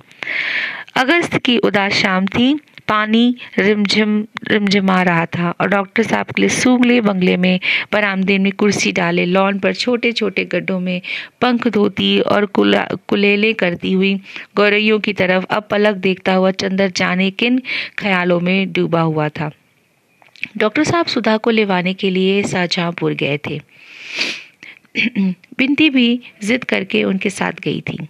अगस्त 0.96 1.36
की 1.36 1.56
उदास 1.58 1.92
शाम 1.92 2.26
थी 2.26 2.58
पानी 2.88 3.36
रिमझिम, 3.58 4.26
रिमझिमा 4.48 5.02
रहा 5.02 5.26
था 5.26 5.54
और 5.60 5.68
डॉक्टर 5.68 6.02
साहब 6.02 6.26
के 6.26 6.42
लिए 6.42 6.48
सूगले 6.48 7.00
बंगले 7.00 7.36
में 7.36 7.60
बरामदे 7.92 8.38
में 8.38 8.52
कुर्सी 8.52 8.92
डाले, 8.92 9.24
लॉन 9.26 9.58
पर 9.58 9.74
छोटे 9.74 10.12
छोटे 10.12 10.44
गड्ढों 10.44 10.80
में 10.80 11.00
पंख 11.40 11.68
धोती 11.68 12.20
और 12.20 12.46
कुला, 12.46 12.88
कुलेले 13.08 13.52
करती 13.52 13.92
हुई 13.92 14.14
गौरैयों 14.56 15.00
की 15.00 15.12
तरफ़ 15.12 15.44
अब 15.44 15.68
पलक 15.70 15.96
देखता 15.96 16.34
हुआ 16.34 16.50
चंदर 16.50 16.90
जाने 16.90 17.30
किन 17.30 17.62
ख्यालों 17.98 18.40
में 18.40 18.72
डूबा 18.72 19.00
हुआ 19.00 19.28
था। 19.28 19.50
डॉक्टर 20.56 20.84
साहब 20.84 21.06
सुधा 21.06 21.36
को 21.36 21.50
लेवाने 21.50 21.94
के 21.94 22.10
लिए 22.10 22.42
शाहजहांपुर 22.42 23.12
गए 23.12 23.38
थे। 23.46 23.60
बिनती 25.58 25.90
भी 25.90 26.20
जिद 26.42 26.64
करके 26.64 27.04
उनके 27.04 27.30
साथ 27.30 27.52
गई 27.52 27.80
थी। 27.80 28.08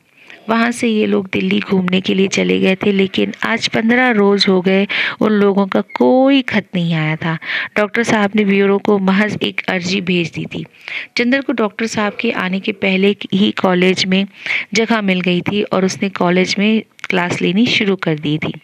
वहाँ 0.49 0.71
से 0.71 0.89
ये 0.89 1.07
लोग 1.07 1.29
दिल्ली 1.33 1.59
घूमने 1.61 2.01
के 2.01 2.15
लिए 2.15 2.29
चले 2.29 2.59
गए 2.61 2.77
थे, 2.77 2.93
लेकिन 2.93 3.33
आज 3.45 3.69
पंद्रह 3.69 4.11
रोज 4.11 4.47
हो 4.49 4.61
गए, 4.61 4.87
उन 5.21 5.33
लोगों 5.33 5.67
का 5.67 5.81
कोई 5.81 6.43
खत 6.43 6.69
नहीं 6.75 6.95
आया 6.95 7.17
था। 7.17 7.39
डॉक्टर 7.77 8.03
साहब 8.03 8.31
ने 8.37 8.45
ब्यूरो 8.45 8.79
को 8.79 8.99
महज 8.99 9.39
एक 9.43 9.61
अर्जी 9.69 10.01
भेज 10.01 10.33
दी 10.33 10.47
थी। 10.47 10.65
चंद्र 11.17 11.41
को 11.41 11.53
डॉक्टर 11.53 11.87
साहब 11.87 12.17
के 12.21 12.31
आने 12.31 12.61
के 12.61 12.73
पहले 12.73 13.17
ही 13.33 13.51
कॉलेज 13.51 14.05
में 14.05 14.27
जगह 14.75 15.01
मिल 15.01 15.21
गई 15.21 15.41
थी 15.41 15.63
और 15.63 15.85
उसने 15.85 16.09
कॉलेज 16.09 16.55
में 16.59 16.83
क्लास 17.09 17.43
लेनी 17.43 17.67
शुरू 17.67 17.97
कर 17.97 18.19
दी 18.19 18.39
थी। 18.39 18.55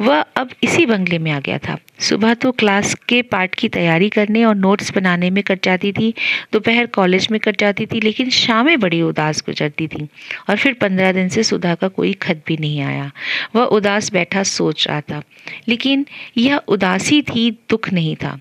वह 0.00 0.20
अब 0.36 0.50
इसी 0.62 0.86
बंगले 0.86 1.18
में 1.18 1.30
आ 1.30 1.38
गया 1.40 1.58
था। 1.58 1.76
सुबह 2.00 2.34
तो 2.34 2.50
क्लास 2.52 2.94
के 3.08 3.20
पाठ 3.22 3.54
की 3.54 3.68
तैयारी 3.68 4.08
करने 4.08 4.44
और 4.44 4.54
नोट्स 4.54 4.92
बनाने 4.94 5.30
में 5.30 5.42
कट 5.44 5.64
जाती 5.64 5.92
थी, 5.92 6.12
दोपहर 6.52 6.86
कॉलेज 6.86 7.28
में 7.30 7.38
कट 7.40 7.60
जाती 7.60 7.86
थी, 7.86 8.00
लेकिन 8.00 8.30
शामें 8.30 8.78
बड़ी 8.80 9.02
उदास 9.02 9.42
गुजरती 9.46 9.86
थी 9.86 10.08
और 10.50 10.56
फिर 10.56 10.72
पंद्रह 10.72 11.12
दिन 11.12 11.28
से 11.28 11.42
सुधा 11.42 11.74
का 11.74 11.88
कोई 11.88 12.12
खत 12.12 12.42
भी 12.46 12.56
नहीं 12.56 12.80
आया। 12.80 13.10
वह 13.56 13.64
उदास 13.64 14.12
बैठा 14.12 14.42
सोच 14.42 14.86
रहा 14.88 15.00
था, 15.00 15.22
लेकिन 15.68 16.06
यह 16.36 16.60
उदासी 16.68 17.22
थी, 17.22 17.50
दुख 17.70 17.92
नहीं 17.92 18.16
था। 18.16 18.38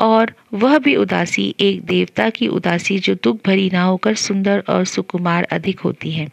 और 0.00 0.32
वह 0.54 0.78
भी 0.78 0.94
उदासी, 0.96 1.54
एक 1.60 1.84
देवता 1.84 2.28
की 2.30 2.48
उदासी 2.48 2.98
जो 2.98 3.14
दुख 3.14 3.38
भरी 3.46 3.70
ना 3.72 3.82
होकर 3.82 4.14
सुंदर 4.14 4.62
और 4.68 4.84
सुकुमार 4.84 5.42
अधिक 5.42 5.80
होती 5.80 6.10
है। 6.10 6.28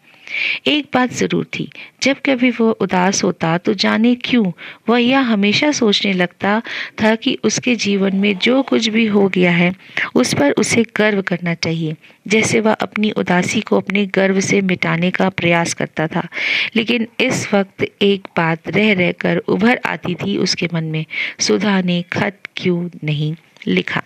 एक 0.67 0.87
बात 0.93 1.11
ज़रूर 1.11 1.45
थी, 1.55 1.67
जब 2.03 2.17
कभी 2.25 2.49
वह 2.51 2.69
उदास 2.81 3.23
होता 3.23 3.57
तो 3.57 3.73
जाने 3.73 4.13
क्यों, 4.15 4.51
वह 4.89 5.01
यह 5.01 5.19
हमेशा 5.21 5.71
सोचने 5.71 6.13
लगता 6.13 6.61
था 7.01 7.15
कि 7.15 7.37
उसके 7.43 7.75
जीवन 7.75 8.15
में 8.15 8.37
जो 8.37 8.61
कुछ 8.61 8.87
भी 8.87 9.05
हो 9.05 9.27
गया 9.29 9.51
है, 9.51 9.73
उस 10.15 10.33
पर 10.33 10.51
उसे 10.51 10.83
गर्व 10.95 11.21
करना 11.21 11.53
चाहिए। 11.53 11.95
जैसे 12.27 12.59
वह 12.59 12.73
अपनी 12.73 13.11
उदासी 13.11 13.61
को 13.61 13.77
अपने 13.77 14.05
गर्व 14.05 14.39
से 14.39 14.61
मिटाने 14.61 15.11
का 15.11 15.29
प्रयास 15.29 15.73
करता 15.73 16.07
था। 16.07 16.27
लेकिन 16.75 17.07
इस 17.19 17.47
वक्त 17.53 17.85
एक 18.01 18.27
बात 18.37 18.69
रह 18.69 18.93
रहकर 18.93 19.37
उभर 19.37 19.79
आती 19.85 20.15
थी 20.15 20.37
उसके 20.37 20.67
मन 20.73 20.83
में, 20.83 21.05
सुधा 21.39 21.81
ने 21.81 22.01
खत 22.13 22.37
क्यों 22.55 22.89
नहीं 23.03 23.33
लिखा? 23.67 24.01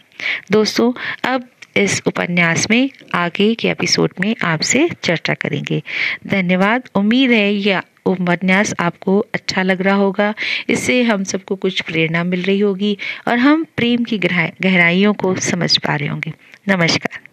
दोस्तों, 0.52 0.92
अब 1.24 1.48
इस 1.78 2.02
उपन्यास 2.08 2.70
में, 2.70 2.90
आगे 3.16 3.56
के 3.56 3.70
एपिसोड 3.70 4.14
में 4.22 4.36
आपसे 4.44 4.90
चर्चा 5.04 5.34
करेंगे। 5.34 5.82
धन्यवाद। 6.28 6.90
उम्मीद 6.96 7.32
है 7.32 7.54
यह 7.54 7.82
उपन्यास 8.06 8.74
आपको 8.80 9.20
अच्छा 9.34 9.64
लग 9.64 9.82
रहा 9.82 9.96
होगा। 9.96 10.34
इससे 10.70 11.04
हम 11.04 11.24
सबको 11.24 11.56
कुछ 11.56 11.82
प्रेरणा 11.82 12.24
मिल 12.24 12.42
रही 12.42 12.60
होगी 12.60 12.98
और 13.28 13.38
हम 13.38 13.66
प्रेम 13.78 14.04
की 14.04 14.18
गहराइयों 14.18 15.14
को 15.14 15.36
समझ 15.36 15.78
पा 15.78 15.96
रहे 15.96 16.08
होंगे। 16.08 16.34
नमस्कार। 16.70 17.26